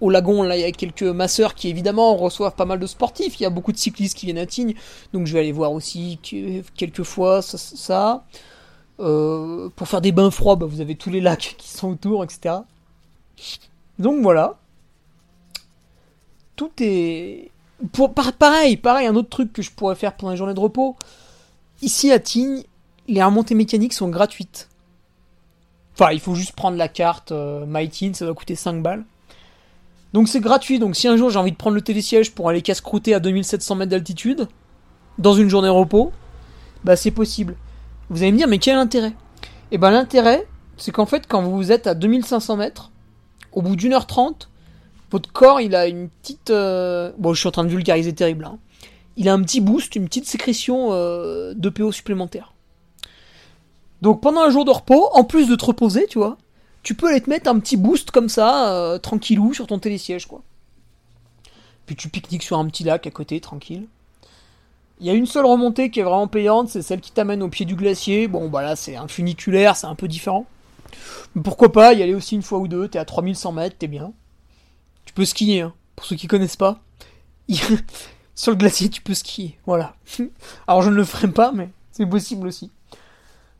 au 0.00 0.10
lagon, 0.10 0.42
là 0.42 0.56
il 0.56 0.60
y 0.60 0.64
a 0.64 0.72
quelques 0.72 1.02
masseurs 1.02 1.54
qui 1.54 1.68
évidemment 1.68 2.14
reçoivent 2.16 2.54
pas 2.54 2.64
mal 2.64 2.78
de 2.78 2.86
sportifs, 2.86 3.38
il 3.40 3.42
y 3.42 3.46
a 3.46 3.50
beaucoup 3.50 3.72
de 3.72 3.78
cyclistes 3.78 4.16
qui 4.16 4.26
viennent 4.26 4.38
à 4.38 4.46
Tignes, 4.46 4.74
donc 5.12 5.26
je 5.26 5.32
vais 5.32 5.40
aller 5.40 5.52
voir 5.52 5.72
aussi 5.72 6.18
quelques 6.22 7.02
fois 7.02 7.40
ça. 7.42 8.24
Euh, 9.00 9.70
pour 9.76 9.88
faire 9.88 10.00
des 10.00 10.12
bains 10.12 10.30
froids, 10.30 10.56
bah, 10.56 10.66
vous 10.66 10.80
avez 10.80 10.94
tous 10.94 11.10
les 11.10 11.20
lacs 11.20 11.54
qui 11.58 11.68
sont 11.68 11.88
autour, 11.90 12.22
etc. 12.22 12.56
Donc 13.98 14.22
voilà. 14.22 14.56
Tout 16.56 16.70
est. 16.80 17.50
Pour, 17.92 18.12
pareil, 18.12 18.76
pareil, 18.76 19.06
un 19.06 19.16
autre 19.16 19.30
truc 19.30 19.52
que 19.52 19.62
je 19.62 19.70
pourrais 19.70 19.94
faire 19.94 20.14
pendant 20.14 20.32
les 20.32 20.36
journées 20.36 20.54
de 20.54 20.60
repos. 20.60 20.96
Ici 21.80 22.12
à 22.12 22.18
Tignes, 22.18 22.62
les 23.08 23.22
remontées 23.22 23.54
mécaniques 23.54 23.94
sont 23.94 24.08
gratuites. 24.08 24.68
Enfin, 25.94 26.12
il 26.12 26.20
faut 26.20 26.34
juste 26.34 26.52
prendre 26.52 26.76
la 26.76 26.88
carte 26.88 27.32
euh, 27.32 27.64
MyTeam, 27.66 28.12
ça 28.12 28.26
va 28.26 28.34
coûter 28.34 28.54
5 28.54 28.82
balles. 28.82 29.04
Donc 30.12 30.28
c'est 30.28 30.40
gratuit, 30.40 30.78
donc 30.78 30.96
si 30.96 31.08
un 31.08 31.16
jour 31.16 31.30
j'ai 31.30 31.38
envie 31.38 31.52
de 31.52 31.56
prendre 31.56 31.76
le 31.76 31.82
télésiège 31.82 32.32
pour 32.32 32.48
aller 32.48 32.62
casse-croûter 32.62 33.14
à 33.14 33.20
2700 33.20 33.76
mètres 33.76 33.90
d'altitude, 33.90 34.48
dans 35.18 35.34
une 35.34 35.48
journée 35.48 35.68
de 35.68 35.72
repos, 35.72 36.12
bah 36.84 36.96
c'est 36.96 37.12
possible. 37.12 37.56
Vous 38.10 38.22
allez 38.22 38.32
me 38.32 38.36
dire, 38.36 38.48
mais 38.48 38.58
quel 38.58 38.76
intérêt? 38.76 39.12
Eh 39.70 39.78
ben 39.78 39.90
l'intérêt, 39.90 40.46
c'est 40.76 40.90
qu'en 40.90 41.06
fait, 41.06 41.26
quand 41.28 41.42
vous 41.42 41.70
êtes 41.70 41.86
à 41.86 41.94
2500 41.94 42.56
mètres, 42.56 42.90
au 43.52 43.62
bout 43.62 43.76
d'une 43.76 43.92
heure 43.92 44.06
trente, 44.06 44.50
votre 45.10 45.32
corps, 45.32 45.60
il 45.60 45.74
a 45.74 45.86
une 45.86 46.08
petite... 46.08 46.50
Euh, 46.50 47.12
bon, 47.18 47.32
je 47.34 47.40
suis 47.40 47.48
en 47.48 47.52
train 47.52 47.64
de 47.64 47.68
vulgariser 47.68 48.12
terrible. 48.12 48.44
Hein. 48.44 48.58
Il 49.16 49.28
a 49.28 49.32
un 49.32 49.42
petit 49.42 49.60
boost, 49.60 49.94
une 49.94 50.06
petite 50.06 50.26
sécrétion 50.26 50.88
euh, 50.90 51.54
de 51.54 51.68
PO 51.68 51.92
supplémentaire. 51.92 52.52
Donc 54.02 54.20
pendant 54.20 54.40
un 54.40 54.50
jour 54.50 54.64
de 54.64 54.70
repos, 54.70 55.08
en 55.12 55.24
plus 55.24 55.48
de 55.48 55.54
te 55.54 55.64
reposer, 55.64 56.06
tu 56.08 56.18
vois, 56.18 56.36
tu 56.82 56.94
peux 56.94 57.08
aller 57.08 57.20
te 57.20 57.30
mettre 57.30 57.48
un 57.48 57.58
petit 57.60 57.76
boost 57.76 58.10
comme 58.10 58.28
ça, 58.28 58.72
euh, 58.72 58.98
tranquillou, 58.98 59.54
sur 59.54 59.66
ton 59.66 59.78
télésiège, 59.78 60.26
quoi. 60.26 60.42
Puis 61.86 61.96
tu 61.96 62.08
pique-niques 62.08 62.42
sur 62.42 62.58
un 62.58 62.66
petit 62.66 62.84
lac 62.84 63.06
à 63.06 63.10
côté, 63.10 63.40
tranquille. 63.40 63.86
Il 65.00 65.06
y 65.06 65.10
a 65.10 65.14
une 65.14 65.26
seule 65.26 65.46
remontée 65.46 65.90
qui 65.90 66.00
est 66.00 66.02
vraiment 66.02 66.28
payante, 66.28 66.68
c'est 66.68 66.82
celle 66.82 67.00
qui 67.00 67.10
t'amène 67.10 67.42
au 67.42 67.48
pied 67.48 67.64
du 67.64 67.74
glacier. 67.74 68.28
Bon, 68.28 68.50
bah 68.50 68.62
là, 68.62 68.76
c'est 68.76 68.96
un 68.96 69.08
funiculaire, 69.08 69.74
c'est 69.74 69.86
un 69.86 69.94
peu 69.94 70.08
différent. 70.08 70.46
Pourquoi 71.42 71.72
pas 71.72 71.94
y 71.94 72.02
aller 72.02 72.14
aussi 72.14 72.34
une 72.34 72.42
fois 72.42 72.58
ou 72.58 72.68
deux, 72.68 72.86
t'es 72.88 72.98
à 72.98 73.06
3100 73.06 73.52
mètres, 73.52 73.76
t'es 73.78 73.86
bien. 73.86 74.12
Tu 75.06 75.14
peux 75.14 75.24
skier, 75.24 75.62
hein, 75.62 75.72
pour 75.96 76.04
ceux 76.04 76.16
qui 76.16 76.26
connaissent 76.26 76.56
pas. 76.56 76.80
Sur 78.34 78.52
le 78.52 78.56
glacier, 78.56 78.90
tu 78.90 79.00
peux 79.00 79.14
skier, 79.14 79.58
voilà. 79.64 79.94
Alors 80.66 80.82
je 80.82 80.90
ne 80.90 80.94
le 80.94 81.04
ferai 81.04 81.28
pas, 81.28 81.52
mais 81.52 81.70
c'est 81.92 82.06
possible 82.06 82.46
aussi. 82.46 82.70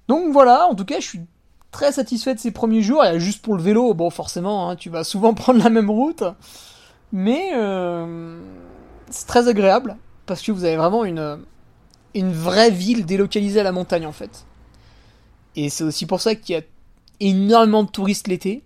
Donc 0.09 0.33
voilà, 0.33 0.66
en 0.66 0.74
tout 0.74 0.85
cas, 0.85 1.00
je 1.00 1.07
suis 1.07 1.20
très 1.70 1.92
satisfait 1.92 2.35
de 2.35 2.40
ces 2.40 2.50
premiers 2.50 2.83
jours. 2.83 3.05
Et 3.05 3.18
juste 3.20 3.42
pour 3.42 3.57
le 3.57 3.62
vélo, 3.62 3.94
bon, 3.94 4.11
forcément, 4.11 4.68
hein, 4.68 4.76
tu 4.76 4.90
vas 4.90 5.05
souvent 5.05 5.35
prendre 5.35 5.62
la 5.62 5.70
même 5.70 5.90
route. 5.90 6.24
Mais 7.12 7.50
euh, 7.55 8.40
c'est 9.11 9.26
très 9.26 9.48
agréable, 9.48 9.96
parce 10.31 10.43
que 10.43 10.53
vous 10.53 10.62
avez 10.62 10.77
vraiment 10.77 11.05
une, 11.05 11.40
une 12.14 12.33
vraie 12.33 12.71
ville 12.71 13.05
délocalisée 13.05 13.59
à 13.59 13.64
la 13.64 13.73
montagne, 13.73 14.07
en 14.07 14.12
fait. 14.12 14.47
Et 15.57 15.69
c'est 15.71 15.83
aussi 15.83 16.07
pour 16.07 16.21
ça 16.21 16.37
qu'il 16.37 16.55
y 16.55 16.59
a 16.61 16.62
énormément 17.19 17.83
de 17.83 17.90
touristes 17.90 18.29
l'été. 18.29 18.62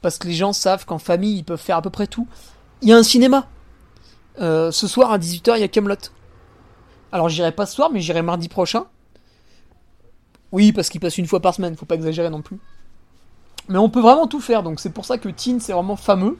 Parce 0.00 0.16
que 0.16 0.26
les 0.26 0.32
gens 0.32 0.54
savent 0.54 0.86
qu'en 0.86 0.96
famille, 0.98 1.36
ils 1.36 1.44
peuvent 1.44 1.60
faire 1.60 1.76
à 1.76 1.82
peu 1.82 1.90
près 1.90 2.06
tout. 2.06 2.26
Il 2.80 2.88
y 2.88 2.94
a 2.94 2.96
un 2.96 3.02
cinéma. 3.02 3.46
Euh, 4.40 4.70
ce 4.70 4.86
soir 4.86 5.12
à 5.12 5.18
18h, 5.18 5.56
il 5.56 5.60
y 5.60 5.64
a 5.64 5.68
Camelot. 5.68 5.96
Alors 7.12 7.28
j'irai 7.28 7.52
pas 7.52 7.66
ce 7.66 7.74
soir, 7.74 7.90
mais 7.92 8.00
j'irai 8.00 8.22
mardi 8.22 8.48
prochain. 8.48 8.86
Oui, 10.50 10.72
parce 10.72 10.88
qu'il 10.88 11.02
passe 11.02 11.18
une 11.18 11.26
fois 11.26 11.40
par 11.40 11.54
semaine, 11.54 11.76
faut 11.76 11.84
pas 11.84 11.96
exagérer 11.96 12.30
non 12.30 12.40
plus. 12.40 12.58
Mais 13.68 13.76
on 13.76 13.90
peut 13.90 14.00
vraiment 14.00 14.26
tout 14.26 14.40
faire, 14.40 14.62
donc 14.62 14.80
c'est 14.80 14.94
pour 14.94 15.04
ça 15.04 15.18
que 15.18 15.28
Teen 15.28 15.60
c'est 15.60 15.74
vraiment 15.74 15.96
fameux. 15.96 16.38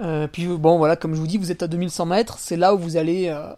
Euh, 0.00 0.26
puis 0.26 0.46
bon, 0.46 0.78
voilà, 0.78 0.96
comme 0.96 1.14
je 1.14 1.20
vous 1.20 1.26
dis, 1.26 1.38
vous 1.38 1.52
êtes 1.52 1.62
à 1.62 1.68
2100 1.68 2.06
mètres, 2.06 2.38
c'est 2.38 2.56
là 2.56 2.74
où 2.74 2.78
vous 2.78 2.96
allez 2.96 3.28
euh, 3.28 3.52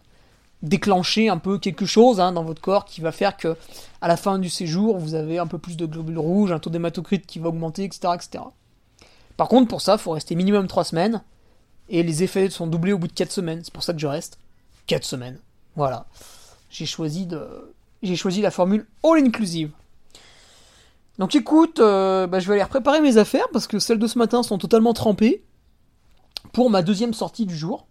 déclencher 0.63 1.29
un 1.29 1.39
peu 1.39 1.59
quelque 1.59 1.87
chose 1.87 2.21
hein, 2.21 2.33
dans 2.33 2.45
votre 2.45 2.61
corps 2.61 2.85
qui 2.85 3.01
va 3.01 3.13
faire 3.13 3.37
que 3.37 3.57
à 4.01 4.09
la 4.09 4.17
fin 4.17 4.39
du 4.39 4.51
séjour, 4.51 4.99
vous 4.99 5.15
avez 5.15 5.39
un 5.39 5.47
peu 5.47 5.59
plus 5.59 5.77
de 5.77 5.87
globules 5.87 6.19
rouges, 6.19 6.53
un 6.53 6.59
taux 6.59 6.71
d'hématocrit 6.71 7.21
qui 7.21 7.39
va 7.39 7.49
augmenter, 7.49 7.85
etc., 7.85 8.15
etc. 8.15 8.45
Par 9.37 9.49
contre, 9.49 9.69
pour 9.69 9.81
ça, 9.81 9.95
il 9.95 9.99
faut 9.99 10.13
rester 10.13 10.35
minimum 10.35 10.67
3 10.67 10.85
semaines, 10.85 11.23
et 11.89 12.03
les 12.03 12.23
effets 12.23 12.51
sont 12.51 12.67
doublés 12.67 12.93
au 12.93 12.99
bout 12.99 13.09
de 13.09 13.13
4 13.13 13.31
semaines. 13.31 13.61
C'est 13.63 13.73
pour 13.73 13.83
ça 13.83 13.93
que 13.93 13.99
je 13.99 14.07
reste 14.07 14.39
4 14.87 15.05
semaines. 15.05 15.39
Voilà. 15.77 16.07
J'ai 16.71 16.87
choisi 16.87 17.27
de, 17.27 17.47
j'ai 18.03 18.17
choisi 18.17 18.41
la 18.41 18.51
formule 18.51 18.87
all 19.05 19.25
inclusive. 19.25 19.71
Donc 21.19 21.35
écoute, 21.35 21.79
euh, 21.79 22.27
bah, 22.27 22.41
je 22.41 22.49
vais 22.49 22.59
aller 22.59 22.69
préparer 22.69 23.01
mes 23.01 23.17
affaires 23.17 23.47
parce 23.53 23.67
que 23.67 23.79
celles 23.79 23.99
de 23.99 24.07
ce 24.07 24.19
matin 24.19 24.43
sont 24.43 24.59
totalement 24.59 24.95
trempées 24.95 25.43
pour 26.53 26.71
ma 26.71 26.83
deuxième 26.83 27.15
sortie 27.15 27.47
du 27.47 27.57
jour, 27.57 27.87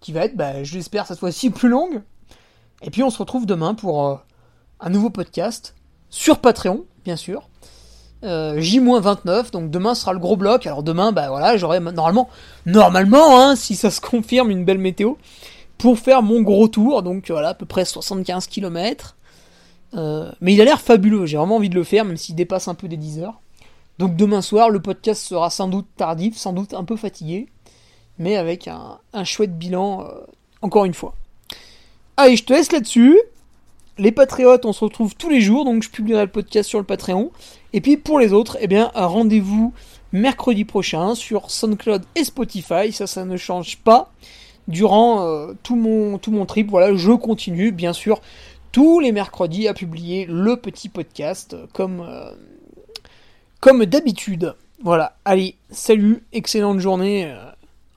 qui 0.00 0.12
va 0.12 0.24
être, 0.24 0.36
bah, 0.36 0.62
je 0.62 0.74
l'espère 0.74 1.06
cette 1.06 1.18
fois-ci 1.18 1.50
plus 1.50 1.68
longue, 1.68 2.02
et 2.82 2.90
puis 2.90 3.02
on 3.02 3.10
se 3.10 3.18
retrouve 3.18 3.46
demain 3.46 3.74
pour 3.74 4.06
euh, 4.06 4.16
un 4.80 4.90
nouveau 4.90 5.10
podcast 5.10 5.74
sur 6.10 6.38
Patreon, 6.38 6.84
bien 7.04 7.16
sûr. 7.16 7.48
Euh, 8.24 8.58
J-29, 8.58 9.50
donc 9.52 9.70
demain 9.70 9.94
sera 9.94 10.12
le 10.12 10.18
gros 10.18 10.36
bloc. 10.36 10.66
Alors 10.66 10.82
demain, 10.82 11.12
bah 11.12 11.28
voilà, 11.28 11.56
j'aurai 11.56 11.80
normalement, 11.80 12.28
normalement, 12.64 13.40
hein, 13.40 13.56
si 13.56 13.76
ça 13.76 13.90
se 13.90 14.00
confirme, 14.00 14.50
une 14.50 14.64
belle 14.64 14.78
météo, 14.78 15.14
pour 15.78 15.98
faire 15.98 16.22
mon 16.22 16.42
gros 16.42 16.68
tour, 16.68 17.02
donc 17.02 17.30
voilà, 17.30 17.50
à 17.50 17.54
peu 17.54 17.66
près 17.66 17.84
75 17.84 18.46
km. 18.46 19.16
Euh, 19.94 20.30
mais 20.40 20.54
il 20.54 20.60
a 20.60 20.64
l'air 20.64 20.80
fabuleux, 20.80 21.26
j'ai 21.26 21.36
vraiment 21.36 21.56
envie 21.56 21.68
de 21.68 21.74
le 21.74 21.84
faire, 21.84 22.04
même 22.04 22.16
s'il 22.16 22.34
dépasse 22.34 22.68
un 22.68 22.74
peu 22.74 22.88
des 22.88 22.96
10 22.96 23.20
heures. 23.20 23.40
Donc 23.98 24.16
demain 24.16 24.42
soir, 24.42 24.68
le 24.70 24.80
podcast 24.80 25.22
sera 25.22 25.48
sans 25.48 25.68
doute 25.68 25.86
tardif, 25.96 26.36
sans 26.36 26.52
doute 26.52 26.74
un 26.74 26.84
peu 26.84 26.96
fatigué, 26.96 27.48
mais 28.18 28.36
avec 28.36 28.68
un, 28.68 28.98
chouette 29.24 29.56
bilan, 29.56 30.04
euh, 30.04 30.20
encore 30.62 30.84
une 30.84 30.94
fois. 30.94 31.14
Allez, 32.16 32.36
je 32.36 32.44
te 32.44 32.52
laisse 32.52 32.72
là-dessus. 32.72 33.18
Les 33.98 34.12
patriotes, 34.12 34.66
on 34.66 34.72
se 34.72 34.84
retrouve 34.84 35.14
tous 35.14 35.30
les 35.30 35.40
jours, 35.40 35.64
donc 35.64 35.82
je 35.82 35.90
publierai 35.90 36.24
le 36.24 36.30
podcast 36.30 36.68
sur 36.68 36.78
le 36.78 36.84
Patreon. 36.84 37.30
Et 37.72 37.80
puis 37.80 37.96
pour 37.96 38.18
les 38.18 38.32
autres, 38.32 38.58
eh 38.60 38.66
bien, 38.66 38.90
rendez-vous 38.94 39.72
mercredi 40.12 40.64
prochain 40.64 41.14
sur 41.14 41.50
SoundCloud 41.50 42.04
et 42.14 42.24
Spotify, 42.24 42.92
ça, 42.92 43.06
ça 43.06 43.24
ne 43.24 43.36
change 43.36 43.78
pas. 43.78 44.12
Durant 44.68 45.26
euh, 45.26 45.52
tout, 45.62 45.76
mon, 45.76 46.18
tout 46.18 46.44
trip, 46.44 46.68
voilà, 46.68 46.94
je 46.94 47.12
continue, 47.12 47.70
bien 47.70 47.92
sûr, 47.92 48.20
tous 48.72 49.00
les 49.00 49.12
mercredis 49.12 49.68
à 49.68 49.74
publier 49.74 50.26
le 50.28 50.56
petit 50.56 50.88
podcast, 50.88 51.56
comme, 51.72 52.00
euh, 52.00 52.32
comme 53.60 53.84
d'habitude. 53.86 54.54
Voilà, 54.82 55.16
allez, 55.24 55.56
salut, 55.70 56.24
excellente 56.32 56.80
journée 56.80 57.32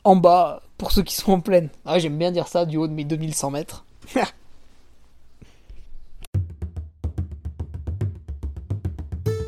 en 0.03 0.15
bas 0.15 0.61
pour 0.77 0.91
ceux 0.91 1.03
qui 1.03 1.15
sont 1.15 1.33
en 1.33 1.39
pleine. 1.39 1.69
Ah, 1.85 1.99
j'aime 1.99 2.17
bien 2.17 2.31
dire 2.31 2.47
ça 2.47 2.65
du 2.65 2.77
haut 2.77 2.87
de 2.87 2.93
mes 2.93 3.03
2100 3.03 3.51
mètres. 3.51 3.85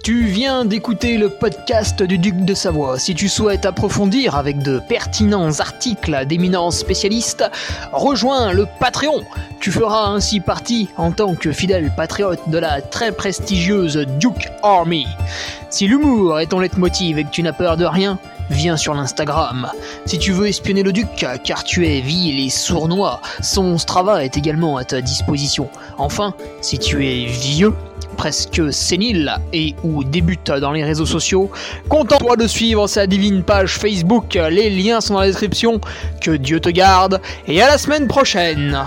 Tu 0.04 0.26
viens 0.26 0.66
d'écouter 0.66 1.20
le 1.20 1.30
podcast 1.30 2.02
du 2.02 2.18
Duc 2.18 2.44
de 2.44 2.56
Savoie. 2.56 2.98
Si 2.98 3.14
tu 3.14 3.30
souhaites 3.30 3.68
approfondir 3.68 4.36
avec 4.36 4.58
de 4.58 4.80
pertinents 4.80 5.60
articles 5.60 6.26
d'éminents 6.26 6.72
spécialistes, 6.72 7.44
rejoins 7.94 8.52
le 8.52 8.66
Patreon. 8.80 9.24
Tu 9.60 9.70
feras 9.70 10.08
ainsi 10.08 10.40
partie 10.40 10.90
en 10.98 11.12
tant 11.12 11.36
que 11.36 11.52
fidèle 11.52 11.94
patriote 11.96 12.50
de 12.50 12.58
la 12.58 12.82
très 12.82 13.12
prestigieuse 13.12 13.98
Duke 14.20 14.50
Army. 14.64 15.06
Si 15.70 15.86
l'humour 15.86 16.40
est 16.40 16.48
ton 16.48 16.62
leitmotiv 16.62 17.20
et 17.20 17.24
que 17.24 17.30
tu 17.30 17.44
n'as 17.44 17.54
peur 17.54 17.78
de 17.78 17.86
rien, 17.86 18.18
viens 18.52 18.78
sur 18.78 18.94
l'Instagram. 18.94 19.70
Si 20.06 20.20
tu 20.20 20.32
veux 20.32 20.48
espionner 20.48 20.84
le 20.84 20.94
duc, 20.94 21.08
car 21.44 21.64
tu 21.64 21.88
es 21.88 22.02
vil 22.02 22.46
et 22.46 22.50
sournois, 22.50 23.22
son 23.42 23.78
Strava 23.78 24.24
est 24.24 24.38
également 24.38 24.78
à 24.78 24.84
ta 24.84 25.02
disposition. 25.02 25.70
Enfin, 25.98 26.36
si 26.62 26.78
tu 26.78 27.08
es 27.08 27.26
vieux, 27.26 27.74
presque 28.18 28.72
sénile 28.72 29.36
et 29.54 29.74
ou 29.84 30.04
débute 30.04 30.52
dans 30.52 30.72
les 30.72 30.84
réseaux 30.84 31.06
sociaux, 31.06 31.50
contente-toi 31.90 32.36
de 32.36 32.46
suivre 32.46 32.88
sa 32.88 33.08
divine 33.08 33.42
page 33.42 33.78
Facebook, 33.78 34.36
les 34.36 34.70
liens 34.70 35.02
sont 35.02 35.16
dans 35.16 35.22
la 35.22 35.28
description, 35.28 35.80
que 36.20 36.32
Dieu 36.32 36.60
te 36.60 36.70
garde, 36.70 37.22
et 37.48 37.62
à 37.62 37.68
la 37.68 37.78
semaine 37.78 38.08
prochaine 38.08 38.78